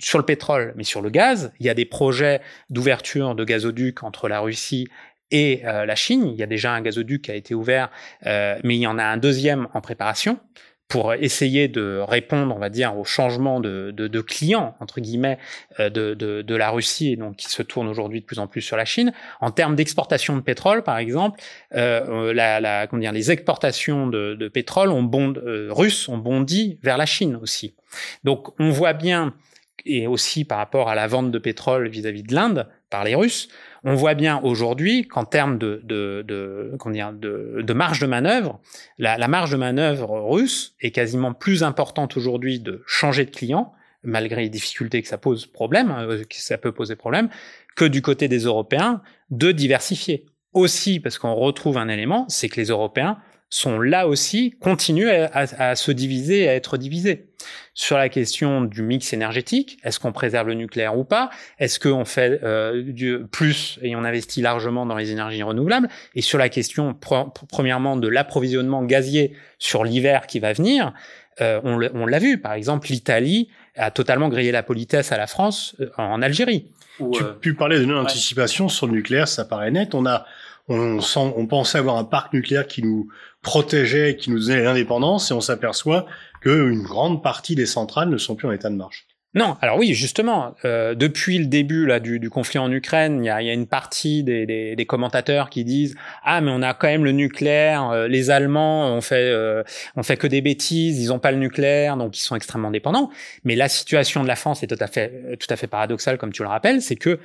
sur 0.00 0.18
le 0.18 0.24
pétrole, 0.24 0.74
mais 0.76 0.84
sur 0.84 1.00
le 1.00 1.08
gaz. 1.08 1.52
Il 1.58 1.66
y 1.66 1.70
a 1.70 1.74
des 1.74 1.86
projets 1.86 2.42
d'ouverture 2.68 3.34
de 3.34 3.44
gazoducs 3.44 4.02
entre 4.02 4.28
la 4.28 4.40
Russie 4.40 4.88
et 5.30 5.62
la 5.64 5.94
Chine. 5.94 6.26
Il 6.26 6.36
y 6.36 6.42
a 6.42 6.46
déjà 6.46 6.72
un 6.72 6.82
gazoduc 6.82 7.22
qui 7.22 7.30
a 7.30 7.34
été 7.34 7.54
ouvert, 7.54 7.88
mais 8.22 8.76
il 8.76 8.80
y 8.80 8.86
en 8.86 8.98
a 8.98 9.04
un 9.04 9.16
deuxième 9.16 9.68
en 9.72 9.80
préparation 9.80 10.38
pour 10.88 11.14
essayer 11.14 11.66
de 11.66 11.98
répondre, 12.06 12.54
on 12.54 12.58
va 12.58 12.68
dire, 12.68 12.96
au 12.96 13.04
changement 13.04 13.58
de, 13.60 13.90
de, 13.90 14.06
de 14.06 14.20
clients 14.20 14.76
entre 14.78 15.00
guillemets 15.00 15.38
euh, 15.80 15.90
de, 15.90 16.14
de, 16.14 16.42
de, 16.42 16.56
la 16.56 16.70
Russie 16.70 17.12
et 17.12 17.16
donc 17.16 17.36
qui 17.36 17.48
se 17.48 17.62
tourne 17.62 17.88
aujourd'hui 17.88 18.20
de 18.20 18.24
plus 18.24 18.38
en 18.38 18.46
plus 18.46 18.62
sur 18.62 18.76
la 18.76 18.84
Chine. 18.84 19.12
En 19.40 19.50
termes 19.50 19.74
d'exportation 19.74 20.36
de 20.36 20.42
pétrole, 20.42 20.82
par 20.82 20.98
exemple, 20.98 21.40
euh, 21.74 22.32
la, 22.32 22.60
la, 22.60 22.86
comment 22.86 23.00
dire, 23.00 23.12
les 23.12 23.32
exportations 23.32 24.06
de, 24.06 24.34
de 24.34 24.48
pétrole 24.48 24.90
ont 24.90 25.02
bond, 25.02 25.34
euh, 25.36 25.68
russes 25.70 26.08
ont 26.08 26.18
bondi 26.18 26.78
vers 26.82 26.98
la 26.98 27.06
Chine 27.06 27.36
aussi. 27.42 27.74
Donc 28.22 28.48
on 28.60 28.70
voit 28.70 28.92
bien 28.92 29.34
et 29.84 30.06
aussi 30.06 30.44
par 30.44 30.58
rapport 30.58 30.88
à 30.88 30.94
la 30.94 31.06
vente 31.06 31.30
de 31.30 31.38
pétrole 31.38 31.88
vis-à-vis 31.88 32.22
-vis 32.22 32.28
de 32.28 32.34
l'Inde 32.34 32.68
par 32.90 33.04
les 33.04 33.14
Russes, 33.14 33.48
on 33.86 33.94
voit 33.94 34.14
bien 34.14 34.40
aujourd'hui 34.42 35.06
qu'en 35.06 35.24
termes 35.24 35.58
de, 35.58 35.80
de, 35.84 36.24
de, 36.26 36.76
de, 36.76 37.62
de, 37.62 37.72
marge 37.72 38.00
de 38.00 38.06
manœuvre, 38.06 38.60
la, 38.98 39.16
la, 39.16 39.28
marge 39.28 39.52
de 39.52 39.56
manœuvre 39.56 40.18
russe 40.28 40.74
est 40.80 40.90
quasiment 40.90 41.32
plus 41.32 41.62
importante 41.62 42.16
aujourd'hui 42.16 42.58
de 42.58 42.82
changer 42.84 43.24
de 43.24 43.30
client, 43.30 43.72
malgré 44.02 44.42
les 44.42 44.48
difficultés 44.48 45.00
que 45.02 45.08
ça 45.08 45.18
pose 45.18 45.46
problème, 45.46 45.94
euh, 45.96 46.24
que 46.24 46.36
ça 46.36 46.58
peut 46.58 46.72
poser 46.72 46.96
problème, 46.96 47.28
que 47.76 47.84
du 47.84 48.02
côté 48.02 48.26
des 48.26 48.40
Européens 48.40 49.02
de 49.30 49.52
diversifier. 49.52 50.26
Aussi 50.52 50.98
parce 50.98 51.18
qu'on 51.18 51.34
retrouve 51.34 51.78
un 51.78 51.88
élément, 51.88 52.24
c'est 52.28 52.48
que 52.48 52.56
les 52.56 52.68
Européens 52.68 53.18
sont 53.56 53.80
là 53.80 54.06
aussi, 54.06 54.54
continuent 54.60 55.10
à, 55.32 55.76
se 55.76 55.90
diviser, 55.90 56.48
à 56.48 56.54
être 56.54 56.76
divisés. 56.76 57.28
Sur 57.74 57.98
la 57.98 58.08
question 58.08 58.62
du 58.62 58.82
mix 58.82 59.12
énergétique, 59.12 59.78
est-ce 59.84 60.00
qu'on 60.00 60.12
préserve 60.12 60.48
le 60.48 60.54
nucléaire 60.54 60.98
ou 60.98 61.04
pas? 61.04 61.30
Est-ce 61.58 61.78
qu'on 61.78 62.04
fait 62.04 62.40
euh, 62.42 62.82
du 62.82 63.18
plus 63.30 63.78
et 63.82 63.94
on 63.94 64.04
investit 64.04 64.40
largement 64.40 64.86
dans 64.86 64.96
les 64.96 65.12
énergies 65.12 65.42
renouvelables? 65.42 65.88
Et 66.14 66.22
sur 66.22 66.38
la 66.38 66.48
question, 66.48 66.98
premièrement, 67.48 67.96
de 67.96 68.08
l'approvisionnement 68.08 68.82
gazier 68.82 69.34
sur 69.58 69.84
l'hiver 69.84 70.26
qui 70.26 70.40
va 70.40 70.52
venir, 70.52 70.92
euh, 71.40 71.60
on 71.62 72.06
l'a 72.06 72.18
vu, 72.18 72.38
par 72.38 72.54
exemple, 72.54 72.88
l'Italie 72.88 73.50
a 73.76 73.90
totalement 73.90 74.28
grillé 74.28 74.52
la 74.52 74.62
politesse 74.62 75.12
à 75.12 75.18
la 75.18 75.26
France 75.26 75.76
euh, 75.80 75.90
en 75.98 76.22
Algérie. 76.22 76.70
tu 76.98 77.22
euh, 77.22 77.32
pu 77.32 77.54
parler 77.54 77.78
de 77.78 77.84
non-anticipation 77.84 78.68
sur 78.68 78.86
le 78.86 78.92
nucléaire, 78.92 79.28
ça 79.28 79.44
paraît 79.44 79.70
net. 79.70 79.94
On 79.94 80.06
a 80.06 80.24
on, 80.68 81.00
sent, 81.00 81.32
on 81.36 81.46
pensait 81.46 81.78
avoir 81.78 81.96
un 81.96 82.04
parc 82.04 82.32
nucléaire 82.32 82.66
qui 82.66 82.82
nous 82.82 83.08
protégeait, 83.46 84.16
qui 84.16 84.30
nous 84.30 84.40
donnait 84.40 84.64
l'indépendance, 84.64 85.30
et 85.30 85.34
on 85.34 85.40
s'aperçoit 85.40 86.04
qu'une 86.42 86.82
grande 86.82 87.22
partie 87.22 87.54
des 87.54 87.64
centrales 87.64 88.10
ne 88.10 88.18
sont 88.18 88.34
plus 88.34 88.48
en 88.48 88.50
état 88.50 88.68
de 88.68 88.74
marche. 88.74 89.06
Non, 89.34 89.56
alors 89.60 89.78
oui, 89.78 89.94
justement, 89.94 90.56
euh, 90.64 90.94
depuis 90.94 91.38
le 91.38 91.46
début 91.46 91.86
là 91.86 92.00
du, 92.00 92.18
du 92.18 92.28
conflit 92.28 92.58
en 92.58 92.72
Ukraine, 92.72 93.22
il 93.22 93.26
y 93.26 93.30
a, 93.30 93.42
y 93.42 93.50
a, 93.50 93.52
une 93.52 93.66
partie 93.66 94.24
des, 94.24 94.46
des, 94.46 94.74
des, 94.74 94.86
commentateurs 94.86 95.50
qui 95.50 95.62
disent 95.62 95.94
ah 96.24 96.40
mais 96.40 96.50
on 96.52 96.62
a 96.62 96.72
quand 96.72 96.86
même 96.86 97.04
le 97.04 97.12
nucléaire, 97.12 97.90
euh, 97.90 98.08
les 98.08 98.30
Allemands 98.30 98.88
ont 98.88 99.02
fait 99.02 99.30
euh, 99.30 99.62
on 99.94 100.02
fait 100.02 100.16
que 100.16 100.26
des 100.26 100.40
bêtises, 100.40 100.98
ils 101.02 101.12
ont 101.12 101.18
pas 101.18 101.32
le 101.32 101.36
nucléaire 101.36 101.98
donc 101.98 102.16
ils 102.16 102.22
sont 102.22 102.34
extrêmement 102.34 102.70
dépendants. 102.70 103.10
Mais 103.44 103.56
la 103.56 103.68
situation 103.68 104.22
de 104.22 104.28
la 104.28 104.36
France 104.36 104.62
est 104.62 104.68
tout 104.68 104.80
à 104.80 104.86
fait 104.86 105.36
tout 105.38 105.48
à 105.50 105.56
fait 105.56 105.66
paradoxale 105.66 106.16
comme 106.16 106.32
tu 106.32 106.42
le 106.42 106.48
rappelles, 106.48 106.80
c'est 106.80 106.96
que 106.96 107.20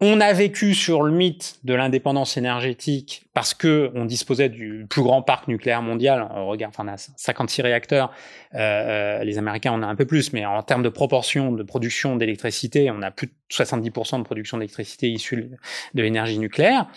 on 0.00 0.20
a 0.20 0.32
vécu 0.34 0.74
sur 0.74 1.02
le 1.02 1.10
mythe 1.10 1.58
de 1.64 1.72
l'indépendance 1.72 2.36
énergétique 2.36 3.24
parce 3.32 3.54
que 3.54 3.90
on 3.94 4.04
disposait 4.04 4.50
du 4.50 4.86
plus 4.88 5.02
grand 5.02 5.22
parc 5.22 5.48
nucléaire 5.48 5.80
mondial. 5.80 6.28
On 6.34 6.46
regarde, 6.48 6.74
enfin, 6.76 6.84
on 6.86 6.92
a 6.92 6.98
56 6.98 7.62
réacteurs. 7.62 8.12
Euh, 8.54 8.58
euh, 8.58 9.24
les 9.24 9.38
Américains, 9.38 9.72
on 9.74 9.82
a 9.82 9.86
un 9.86 9.94
peu 9.96 10.04
plus, 10.04 10.34
mais 10.34 10.44
en 10.44 10.62
termes 10.62 10.82
de 10.82 10.90
proportion 10.90 11.50
de 11.50 11.62
production 11.62 12.16
d'électricité, 12.16 12.90
on 12.90 13.00
a 13.00 13.10
plus 13.10 13.28
de 13.28 13.32
70% 13.50 14.18
de 14.18 14.24
production 14.24 14.58
d'électricité 14.58 15.08
issue 15.08 15.50
de 15.94 16.02
l'énergie 16.02 16.38
nucléaire. 16.38 16.88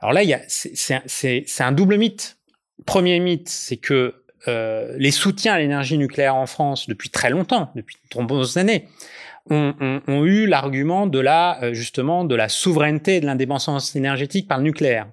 Alors 0.00 0.12
là, 0.12 0.24
il 0.24 0.28
y 0.28 0.34
a, 0.34 0.40
c'est 0.48 1.62
un 1.62 1.72
double 1.72 1.96
mythe. 1.96 2.38
Premier 2.86 3.20
mythe, 3.20 3.48
c'est 3.48 3.76
que 3.76 4.14
euh, 4.48 4.94
les 4.98 5.10
soutiens 5.10 5.54
à 5.54 5.58
l'énergie 5.58 5.98
nucléaire 5.98 6.36
en 6.36 6.46
France 6.46 6.88
depuis 6.88 7.10
très 7.10 7.30
longtemps, 7.30 7.70
depuis 7.74 7.96
de 8.10 8.18
nombreuses 8.18 8.56
années, 8.56 8.88
ont, 9.50 10.24
eu 10.24 10.46
l'argument 10.46 11.06
de 11.06 11.18
la 11.18 11.62
euh, 11.62 11.74
justement 11.74 12.24
de 12.24 12.34
la 12.34 12.48
souveraineté 12.48 13.16
et 13.16 13.20
de 13.20 13.26
l'indépendance 13.26 13.94
énergétique 13.96 14.48
par 14.48 14.58
le 14.58 14.64
nucléaire. 14.64 15.06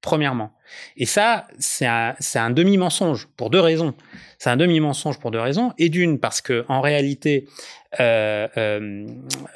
Premièrement. 0.00 0.52
Et 0.96 1.06
ça, 1.06 1.46
c'est 1.58 1.86
un, 1.86 2.14
un 2.34 2.50
demi-mensonge 2.50 3.28
pour 3.36 3.50
deux 3.50 3.60
raisons. 3.60 3.94
C'est 4.38 4.50
un 4.50 4.56
demi-mensonge 4.56 5.20
pour 5.20 5.30
deux 5.30 5.40
raisons. 5.40 5.72
Et 5.78 5.88
d'une, 5.88 6.18
parce 6.18 6.40
que 6.40 6.64
en 6.68 6.80
réalité, 6.80 7.46
euh, 8.00 8.48
euh, 8.56 9.06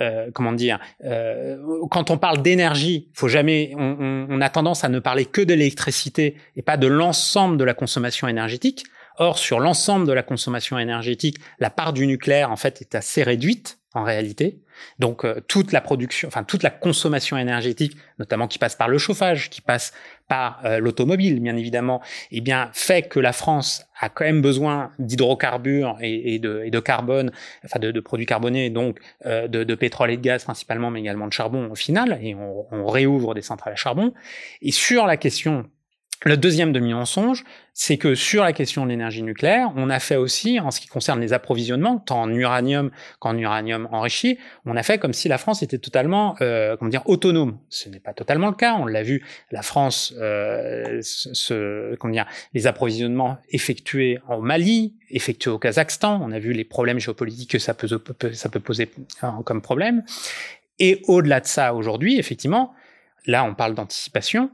euh, 0.01 0.31
comment 0.33 0.53
dire, 0.53 0.79
euh, 1.05 1.57
quand 1.91 2.11
on 2.11 2.19
parle 2.19 2.43
d'énergie, 2.43 3.09
faut 3.15 3.29
jamais, 3.29 3.73
on, 3.77 3.97
on, 3.99 4.27
on, 4.31 4.41
a 4.41 4.49
tendance 4.49 4.85
à 4.85 4.89
ne 4.89 4.99
parler 4.99 5.25
que 5.25 5.41
de 5.41 5.55
l'électricité 5.55 6.37
et 6.55 6.63
pas 6.63 6.77
de 6.77 6.87
l'ensemble 6.87 7.57
de 7.57 7.65
la 7.65 7.75
consommation 7.75 8.29
énergétique. 8.29 8.85
Or, 9.19 9.39
sur 9.39 9.59
l'ensemble 9.61 10.07
de 10.07 10.13
la 10.13 10.23
consommation 10.23 10.79
énergétique, 10.79 11.39
la 11.59 11.71
part 11.71 11.95
du 11.95 12.07
nucléaire, 12.07 12.53
en 12.53 12.57
fait, 12.57 12.83
est 12.83 12.95
assez 12.95 13.23
réduite 13.23 13.79
en 13.97 14.05
réalité. 14.05 14.61
Donc 14.99 15.25
euh, 15.25 15.41
toute 15.49 15.73
la 15.73 15.81
production, 15.81 16.29
enfin 16.29 16.45
toute 16.45 16.63
la 16.63 16.69
consommation 16.69 17.39
énergétique, 17.39 17.97
notamment 18.19 18.47
qui 18.47 18.59
passe 18.59 18.77
par 18.77 18.89
le 18.89 18.99
chauffage, 18.99 19.49
qui 19.49 19.63
passe 19.63 19.95
par 20.29 20.61
euh, 20.67 20.79
l'automobile, 20.81 21.41
bien 21.41 21.57
évidemment, 21.57 22.03
eh 22.31 22.43
bien 22.43 22.69
fait 22.75 23.03
que 23.09 23.19
la 23.19 23.33
France 23.33 23.87
a 23.99 24.11
quand 24.11 24.25
même 24.25 24.43
besoin 24.43 24.93
d'hydrocarbures 24.99 25.97
et, 26.03 26.39
de, 26.39 26.81
carbone, 26.81 27.33
enfin 27.65 27.79
de, 27.79 28.01
produits 28.01 28.27
carbonés, 28.27 28.69
donc 28.69 28.99
euh, 29.25 29.49
de, 29.49 29.75
pétrole 29.75 30.11
et 30.11 30.19
de 30.19 30.23
gaz 30.23 30.45
principalement, 30.45 30.91
mais 30.91 31.01
également 31.01 31.27
de 31.27 31.33
charbon 31.33 31.71
au 31.71 31.75
final, 31.75 32.19
et 32.21 32.35
on 32.35 32.87
réouvre 32.87 33.35
des 33.35 33.41
centrales 33.41 33.73
à 33.73 33.77
charbon. 33.77 34.13
Et 34.61 34.73
sur 34.73 35.07
la 35.07 35.17
question 35.17 35.71
le 36.25 36.37
deuxième 36.37 36.73
demi-mensonge, 36.73 37.45
c'est 37.75 37.99
que 37.99 38.15
sur 38.15 38.43
la 38.43 38.55
question 38.55 38.85
de 38.85 38.91
l'énergie 38.91 39.23
nucléaire, 39.23 39.71
on 39.77 39.91
a 39.91 40.01
fait 40.01 40.17
aussi, 40.17 40.59
en 40.61 40.71
ce 40.71 40.81
qui 40.81 40.89
concerne 40.89 41.21
les 41.21 41.35
approvisionnements, 41.35 41.99
tant 41.99 42.23
en 42.23 42.31
uranium 42.31 42.91
qu'en 43.19 43.37
uranium 43.37 43.87
enrichi, 43.93 44.39
on 44.65 44.77
a 44.77 44.83
fait 44.83 44.99
comme 44.99 45.13
si 45.13 45.29
la 45.29 45.37
France 45.37 45.63
était 45.63 45.77
totalement, 45.77 46.35
euh, 46.41 46.77
comment 46.79 46.89
dire, 46.89 47.03
autonome. 47.05 47.59
Ce 47.69 47.91
n'est 47.91 48.01
pas 48.01 48.15
totalement 48.15 48.49
le 48.49 48.55
cas. 48.55 48.77
On 48.77 48.87
l'a 48.87 49.03
vu, 49.03 49.23
la 49.51 49.61
France, 49.61 50.15
euh, 50.19 51.01
ce, 51.03 51.95
comment 51.97 52.25
les 52.55 52.67
approvisionnements 52.67 53.37
effectués 53.51 54.19
en 54.27 54.41
Mali, 54.41 54.95
effectués 55.11 55.51
au 55.51 55.59
Kazakhstan. 55.59 56.19
On 56.23 56.33
a 56.33 56.39
vu 56.39 56.55
les 56.55 56.65
problèmes 56.65 56.99
géopolitiques 56.99 57.51
que 57.51 57.59
ça 57.59 57.75
peut, 57.75 57.89
ça 58.33 58.49
peut 58.49 58.61
poser 58.61 58.91
comme 59.45 59.61
problème. 59.61 60.03
Et 60.79 61.03
au-delà 61.09 61.41
de 61.41 61.47
ça, 61.47 61.75
aujourd'hui, 61.75 62.19
effectivement, 62.19 62.73
là, 63.27 63.45
on 63.45 63.55
parle 63.55 63.75
d'anticipation 63.75 64.51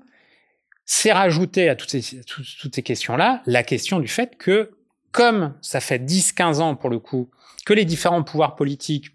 c'est 0.84 1.12
rajouter 1.12 1.68
à 1.68 1.76
toutes 1.76 1.90
ces, 1.90 2.20
toutes 2.24 2.74
ces 2.74 2.82
questions-là 2.82 3.42
la 3.46 3.62
question 3.62 4.00
du 4.00 4.08
fait 4.08 4.36
que, 4.36 4.72
comme 5.10 5.54
ça 5.60 5.80
fait 5.80 5.98
10-15 5.98 6.60
ans 6.60 6.74
pour 6.74 6.90
le 6.90 6.98
coup, 6.98 7.30
que 7.64 7.74
les 7.74 7.84
différents 7.84 8.22
pouvoirs 8.22 8.56
politiques, 8.56 9.12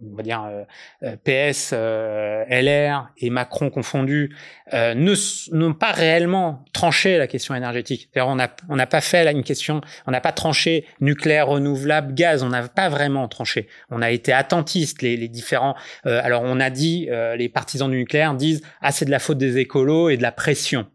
on 0.00 0.14
va 0.16 0.22
dire 0.22 0.44
euh, 0.44 0.64
euh, 1.02 1.16
PS, 1.24 1.70
euh, 1.72 2.44
LR 2.48 3.10
et 3.18 3.30
Macron 3.30 3.70
confondus, 3.70 4.34
ne 4.72 5.54
n'ont 5.56 5.74
pas 5.74 5.92
réellement 5.92 6.64
tranché 6.72 7.18
la 7.18 7.26
question 7.26 7.54
énergétique. 7.54 8.08
On 8.16 8.36
n'a 8.36 8.54
on 8.68 8.76
n'a 8.76 8.86
pas 8.86 9.00
fait 9.00 9.24
là 9.24 9.32
une 9.32 9.42
question, 9.42 9.80
on 10.06 10.10
n'a 10.10 10.20
pas 10.20 10.32
tranché 10.32 10.86
nucléaire, 11.00 11.48
renouvelable, 11.48 12.14
gaz. 12.14 12.42
On 12.42 12.48
n'a 12.48 12.68
pas 12.68 12.88
vraiment 12.88 13.26
tranché. 13.28 13.68
On 13.90 14.02
a 14.02 14.10
été 14.10 14.32
attentiste. 14.32 15.02
Les, 15.02 15.16
les 15.16 15.28
différents. 15.28 15.74
alors 16.04 16.42
on 16.44 16.60
a 16.60 16.70
dit, 16.70 17.08
les 17.36 17.48
partisans 17.48 17.90
du 17.90 17.98
nucléaire 17.98 18.34
disent 18.34 18.62
ah 18.80 18.92
c'est 18.92 19.04
de 19.04 19.10
la 19.10 19.18
faute 19.18 19.38
des 19.38 19.58
écolos 19.58 20.10
et 20.10 20.16
de 20.16 20.22
la 20.22 20.32
pression. 20.32 20.86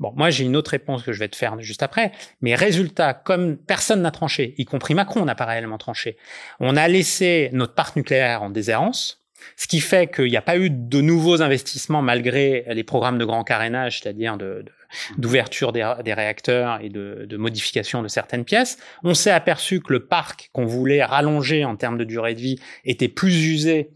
Bon, 0.00 0.14
moi 0.16 0.30
j'ai 0.30 0.44
une 0.44 0.56
autre 0.56 0.70
réponse 0.70 1.02
que 1.02 1.12
je 1.12 1.18
vais 1.18 1.28
te 1.28 1.36
faire 1.36 1.60
juste 1.60 1.82
après. 1.82 2.10
Mais 2.40 2.54
résultat, 2.54 3.12
comme 3.12 3.58
personne 3.58 4.00
n'a 4.00 4.10
tranché, 4.10 4.54
y 4.56 4.64
compris 4.64 4.94
Macron 4.94 5.24
n'a 5.26 5.34
pas 5.34 5.44
réellement 5.44 5.78
tranché, 5.78 6.16
on 6.58 6.76
a 6.76 6.88
laissé 6.88 7.50
notre 7.52 7.74
parc 7.74 7.96
nucléaire 7.96 8.42
en 8.42 8.50
déshérence. 8.50 9.18
Ce 9.56 9.66
qui 9.66 9.80
fait 9.80 10.10
qu'il 10.12 10.26
n'y 10.26 10.36
a 10.36 10.42
pas 10.42 10.58
eu 10.58 10.70
de 10.70 11.00
nouveaux 11.00 11.42
investissements 11.42 12.02
malgré 12.02 12.64
les 12.68 12.84
programmes 12.84 13.18
de 13.18 13.24
grand 13.24 13.44
carénage, 13.44 14.00
c'est-à-dire 14.00 14.36
d'ouverture 15.16 15.72
des, 15.72 15.82
réacteurs 16.12 16.80
et 16.82 16.88
de, 16.90 17.26
de, 17.26 17.36
modification 17.38 18.02
de 18.02 18.08
certaines 18.08 18.44
pièces. 18.44 18.78
On 19.02 19.14
s'est 19.14 19.30
aperçu 19.30 19.80
que 19.80 19.94
le 19.94 20.06
parc 20.06 20.50
qu'on 20.52 20.66
voulait 20.66 21.02
rallonger 21.02 21.64
en 21.64 21.76
termes 21.76 21.96
de 21.96 22.04
durée 22.04 22.34
de 22.34 22.40
vie 22.40 22.60
était 22.84 23.08
plus 23.08 23.46
usé 23.46 23.90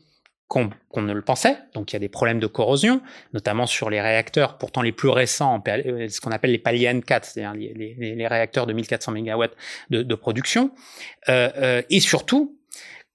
qu'on 0.54 1.02
ne 1.02 1.12
le 1.12 1.22
pensait. 1.22 1.56
Donc 1.74 1.92
il 1.92 1.94
y 1.94 1.96
a 1.96 2.00
des 2.00 2.08
problèmes 2.08 2.38
de 2.38 2.46
corrosion, 2.46 3.00
notamment 3.32 3.66
sur 3.66 3.90
les 3.90 4.00
réacteurs 4.00 4.56
pourtant 4.58 4.82
les 4.82 4.92
plus 4.92 5.08
récents, 5.08 5.62
euh, 5.66 6.08
ce 6.08 6.20
qu'on 6.20 6.30
appelle 6.30 6.52
les 6.52 6.58
paliers 6.58 6.86
N4, 6.86 7.20
c'est-à-dire 7.24 7.54
les, 7.54 8.26
réacteurs 8.28 8.66
de 8.66 8.72
1400 8.72 9.12
MW 9.12 9.44
de, 9.90 10.02
de 10.02 10.14
production. 10.14 10.70
Euh, 11.28 11.50
euh, 11.56 11.82
et 11.90 12.00
surtout, 12.00 12.56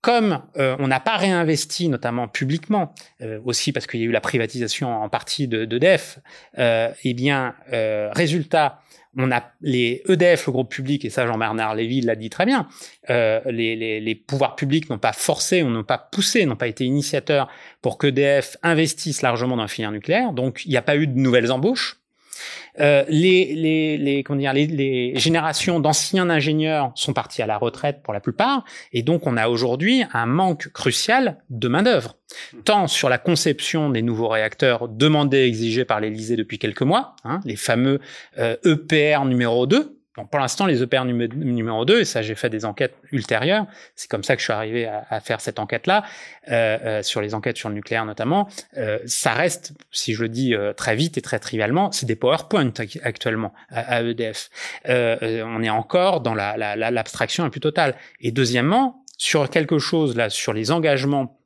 comme 0.01 0.41
euh, 0.57 0.75
on 0.79 0.87
n'a 0.87 0.99
pas 0.99 1.17
réinvesti, 1.17 1.89
notamment 1.89 2.27
publiquement, 2.27 2.93
euh, 3.21 3.39
aussi 3.43 3.71
parce 3.71 3.87
qu'il 3.87 3.99
y 3.99 4.03
a 4.03 4.05
eu 4.05 4.11
la 4.11 4.21
privatisation 4.21 4.93
en 4.93 5.09
partie 5.09 5.47
de 5.47 5.65
d'EDF, 5.65 6.19
euh, 6.57 6.89
eh 7.03 7.13
bien, 7.13 7.55
euh, 7.73 8.09
résultat, 8.13 8.81
on 9.17 9.31
a 9.31 9.51
les 9.61 10.03
EDF, 10.07 10.47
le 10.47 10.51
groupe 10.51 10.71
public, 10.71 11.03
et 11.05 11.09
ça 11.09 11.25
Jean-Bernard 11.25 11.75
Lévy 11.75 12.01
l'a 12.01 12.15
dit 12.15 12.29
très 12.29 12.45
bien, 12.45 12.67
les, 13.07 13.75
les, 13.75 13.99
les, 13.99 14.15
pouvoirs 14.15 14.55
publics 14.55 14.89
n'ont 14.89 14.99
pas 14.99 15.13
forcé, 15.13 15.63
n'ont 15.63 15.83
pas 15.83 15.97
poussé, 15.97 16.45
n'ont 16.45 16.55
pas 16.55 16.67
été 16.67 16.85
initiateurs 16.85 17.49
pour 17.81 17.97
qu'EDF 17.97 18.57
investisse 18.61 19.21
largement 19.21 19.55
dans 19.55 19.63
la 19.63 19.67
filière 19.67 19.91
nucléaire, 19.91 20.33
donc 20.33 20.61
il 20.65 20.69
n'y 20.71 20.77
a 20.77 20.81
pas 20.81 20.95
eu 20.95 21.07
de 21.07 21.17
nouvelles 21.17 21.51
embauches. 21.51 21.98
Euh, 22.79 23.03
les, 23.09 23.53
les, 23.55 23.97
les, 23.97 24.23
comment 24.23 24.39
dire, 24.39 24.53
les, 24.53 24.67
les 24.67 25.17
générations 25.17 25.79
d'anciens 25.79 26.29
ingénieurs 26.29 26.91
sont 26.95 27.13
partis 27.13 27.41
à 27.41 27.47
la 27.47 27.57
retraite 27.57 28.01
pour 28.03 28.13
la 28.13 28.19
plupart, 28.19 28.63
et 28.93 29.03
donc 29.03 29.27
on 29.27 29.37
a 29.37 29.49
aujourd'hui 29.49 30.03
un 30.13 30.25
manque 30.25 30.69
crucial 30.69 31.37
de 31.49 31.67
main 31.67 31.83
d'œuvre, 31.83 32.17
tant 32.65 32.87
sur 32.87 33.09
la 33.09 33.17
conception 33.17 33.89
des 33.89 34.01
nouveaux 34.01 34.29
réacteurs 34.29 34.87
demandés 34.87 35.43
exigés 35.45 35.85
par 35.85 35.99
l'Élysée 35.99 36.35
depuis 36.35 36.59
quelques 36.59 36.81
mois, 36.81 37.15
hein, 37.23 37.39
les 37.45 37.55
fameux 37.55 37.99
euh, 38.37 38.55
EPR 38.63 39.25
numéro 39.25 39.67
2, 39.67 39.98
pour 40.25 40.39
l'instant, 40.39 40.65
les 40.65 40.81
EPR 40.81 41.05
numéro 41.05 41.85
2, 41.85 42.01
et 42.01 42.05
ça 42.05 42.21
j'ai 42.21 42.35
fait 42.35 42.49
des 42.49 42.65
enquêtes 42.65 42.95
ultérieures, 43.11 43.65
c'est 43.95 44.09
comme 44.09 44.23
ça 44.23 44.35
que 44.35 44.39
je 44.39 44.45
suis 44.45 44.53
arrivé 44.53 44.87
à, 44.87 45.19
faire 45.19 45.41
cette 45.41 45.59
enquête-là, 45.59 46.03
euh, 46.49 46.77
euh, 46.83 47.03
sur 47.03 47.21
les 47.21 47.33
enquêtes 47.33 47.57
sur 47.57 47.69
le 47.69 47.75
nucléaire 47.75 48.05
notamment, 48.05 48.47
euh, 48.77 48.99
ça 49.05 49.33
reste, 49.33 49.73
si 49.91 50.13
je 50.13 50.23
le 50.23 50.29
dis 50.29 50.53
euh, 50.53 50.73
très 50.73 50.95
vite 50.95 51.17
et 51.17 51.21
très 51.21 51.39
trivialement, 51.39 51.91
c'est 51.91 52.05
des 52.05 52.15
PowerPoint 52.15 52.71
actuellement 53.03 53.53
à, 53.69 54.01
EDF. 54.01 54.49
Euh, 54.87 55.43
on 55.45 55.63
est 55.63 55.69
encore 55.69 56.21
dans 56.21 56.33
l'abstraction 56.33 57.43
la, 57.43 57.47
la, 57.47 57.49
la 57.49 57.51
plus 57.51 57.59
totale. 57.59 57.95
Et 58.21 58.31
deuxièmement, 58.31 59.03
sur 59.17 59.49
quelque 59.49 59.79
chose 59.79 60.15
là, 60.15 60.29
sur 60.29 60.53
les 60.53 60.71
engagements 60.71 61.38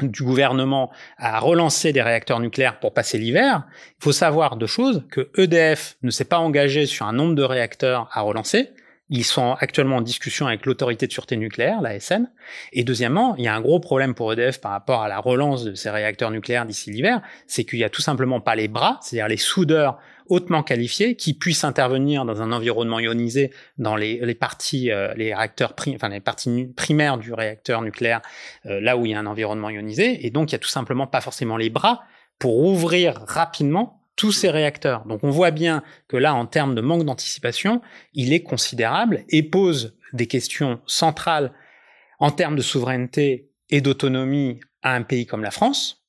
du 0.00 0.22
gouvernement 0.22 0.90
à 1.16 1.38
relancer 1.40 1.92
des 1.92 2.02
réacteurs 2.02 2.40
nucléaires 2.40 2.78
pour 2.78 2.94
passer 2.94 3.18
l'hiver, 3.18 3.64
il 4.00 4.04
faut 4.04 4.12
savoir 4.12 4.56
deux 4.56 4.66
choses, 4.66 5.04
que 5.10 5.30
EDF 5.36 5.96
ne 6.02 6.10
s'est 6.10 6.24
pas 6.24 6.38
engagé 6.38 6.86
sur 6.86 7.06
un 7.06 7.12
nombre 7.12 7.34
de 7.34 7.42
réacteurs 7.42 8.08
à 8.12 8.20
relancer, 8.20 8.70
ils 9.10 9.24
sont 9.24 9.56
actuellement 9.58 9.96
en 9.96 10.00
discussion 10.02 10.46
avec 10.46 10.66
l'autorité 10.66 11.06
de 11.06 11.12
sûreté 11.12 11.36
nucléaire, 11.36 11.80
la 11.80 11.98
SN. 11.98 12.30
Et 12.72 12.84
deuxièmement, 12.84 13.34
il 13.36 13.44
y 13.44 13.48
a 13.48 13.54
un 13.54 13.60
gros 13.60 13.80
problème 13.80 14.14
pour 14.14 14.32
EDF 14.32 14.60
par 14.60 14.72
rapport 14.72 15.02
à 15.02 15.08
la 15.08 15.18
relance 15.18 15.64
de 15.64 15.74
ces 15.74 15.88
réacteurs 15.88 16.30
nucléaires 16.30 16.66
d'ici 16.66 16.90
l'hiver, 16.90 17.22
c'est 17.46 17.64
qu'il 17.64 17.78
y 17.78 17.84
a 17.84 17.90
tout 17.90 18.02
simplement 18.02 18.40
pas 18.40 18.54
les 18.54 18.68
bras, 18.68 18.98
c'est-à-dire 19.02 19.28
les 19.28 19.38
soudeurs 19.38 19.98
hautement 20.28 20.62
qualifiés 20.62 21.16
qui 21.16 21.34
puissent 21.34 21.64
intervenir 21.64 22.24
dans 22.24 22.42
un 22.42 22.52
environnement 22.52 23.00
ionisé 23.00 23.52
dans 23.78 23.96
les, 23.96 24.20
les 24.24 24.34
parties, 24.34 24.90
euh, 24.90 25.12
les 25.14 25.34
réacteurs, 25.34 25.74
enfin 25.94 26.08
les 26.08 26.20
parties 26.20 26.72
primaires 26.76 27.18
du 27.18 27.32
réacteur 27.32 27.82
nucléaire, 27.82 28.22
euh, 28.66 28.80
là 28.80 28.96
où 28.96 29.06
il 29.06 29.12
y 29.12 29.14
a 29.14 29.18
un 29.18 29.26
environnement 29.26 29.70
ionisé. 29.70 30.26
Et 30.26 30.30
donc, 30.30 30.50
il 30.50 30.52
y 30.52 30.56
a 30.56 30.60
tout 30.60 30.68
simplement 30.68 31.06
pas 31.06 31.20
forcément 31.20 31.56
les 31.56 31.70
bras 31.70 32.02
pour 32.38 32.58
ouvrir 32.58 33.22
rapidement 33.26 33.98
tous 34.18 34.32
ces 34.32 34.50
réacteurs. 34.50 35.06
Donc 35.06 35.20
on 35.22 35.30
voit 35.30 35.52
bien 35.52 35.82
que 36.08 36.16
là, 36.16 36.34
en 36.34 36.44
termes 36.44 36.74
de 36.74 36.80
manque 36.80 37.04
d'anticipation, 37.04 37.80
il 38.14 38.32
est 38.32 38.42
considérable 38.42 39.24
et 39.28 39.44
pose 39.44 39.96
des 40.12 40.26
questions 40.26 40.80
centrales 40.86 41.52
en 42.18 42.32
termes 42.32 42.56
de 42.56 42.62
souveraineté 42.62 43.50
et 43.70 43.80
d'autonomie 43.80 44.60
à 44.82 44.94
un 44.94 45.02
pays 45.02 45.24
comme 45.24 45.42
la 45.42 45.52
France. 45.52 46.04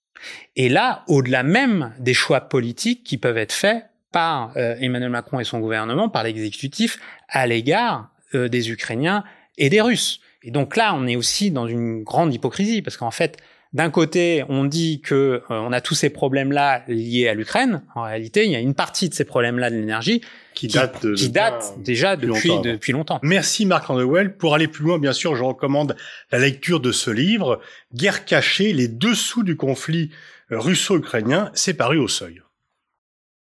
Et 0.56 0.70
là, 0.70 1.04
au-delà 1.08 1.44
même 1.44 1.94
des 2.00 2.16
choix 2.16 2.42
politiques 2.42 3.04
qui 3.04 3.18
peuvent 3.18 3.38
être 3.38 3.54
faits 3.54 3.86
par 4.12 4.52
euh, 4.58 4.76
Emmanuel 4.80 5.10
Macron 5.10 5.40
et 5.40 5.44
son 5.44 5.60
gouvernement, 5.60 6.10
par 6.10 6.24
l'exécutif, 6.24 7.00
à 7.28 7.48
l'égard 7.48 8.10
euh, 8.36 8.48
des 8.48 8.72
Ukrainiens 8.72 9.24
et 9.58 9.70
des 9.70 9.82
Russes. 9.82 10.20
Et 10.44 10.52
donc 10.52 10.76
là, 10.76 10.94
on 10.96 11.08
est 11.08 11.16
aussi 11.16 11.52
dans 11.52 11.68
une 11.68 12.04
grande 12.04 12.34
hypocrisie, 12.34 12.82
parce 12.82 12.98
qu'en 12.98 13.12
fait, 13.12 13.38
d'un 13.72 13.92
côté, 13.92 14.44
on 14.50 14.66
dit 14.66 15.00
que 15.02 15.16
euh, 15.16 15.42
on 15.50 15.72
a 15.72 15.80
tous 15.80 15.94
ces 15.94 16.10
problèmes-là 16.10 16.84
liés 16.88 17.28
à 17.28 17.36
l'Ukraine. 17.36 17.84
En 17.94 18.02
réalité, 18.02 18.46
il 18.46 18.52
y 18.52 18.56
a 18.56 18.60
une 18.60 18.74
partie 18.74 19.10
de 19.10 19.14
ces 19.14 19.26
problèmes-là 19.26 19.70
de 19.70 19.76
l'énergie 19.76 20.22
qui, 20.56 20.68
date, 20.68 21.06
qui 21.16 21.30
date 21.30 21.76
déjà 21.78 22.16
depuis, 22.16 22.50
longtemps. 22.50 22.62
depuis 22.62 22.92
longtemps. 22.94 23.20
Merci 23.22 23.68
Marc 23.68 23.90
Andewell. 23.90 24.36
Pour 24.36 24.56
aller 24.56 24.68
plus 24.68 24.86
loin, 24.86 24.98
bien 24.98 25.14
sûr, 25.14 25.36
je 25.36 25.44
recommande 25.44 25.96
la 26.32 26.40
lecture 26.40 26.80
de 26.80 26.92
ce 26.92 27.12
livre, 27.12 27.62
Guerre 27.94 28.26
cachée, 28.26 28.74
les 28.74 28.88
dessous 28.88 29.44
du 29.44 29.56
conflit 29.56 30.10
russo-ukrainien, 30.50 31.52
c'est 31.54 31.76
paru 31.76 32.00
au 32.00 32.08
seuil. 32.08 32.42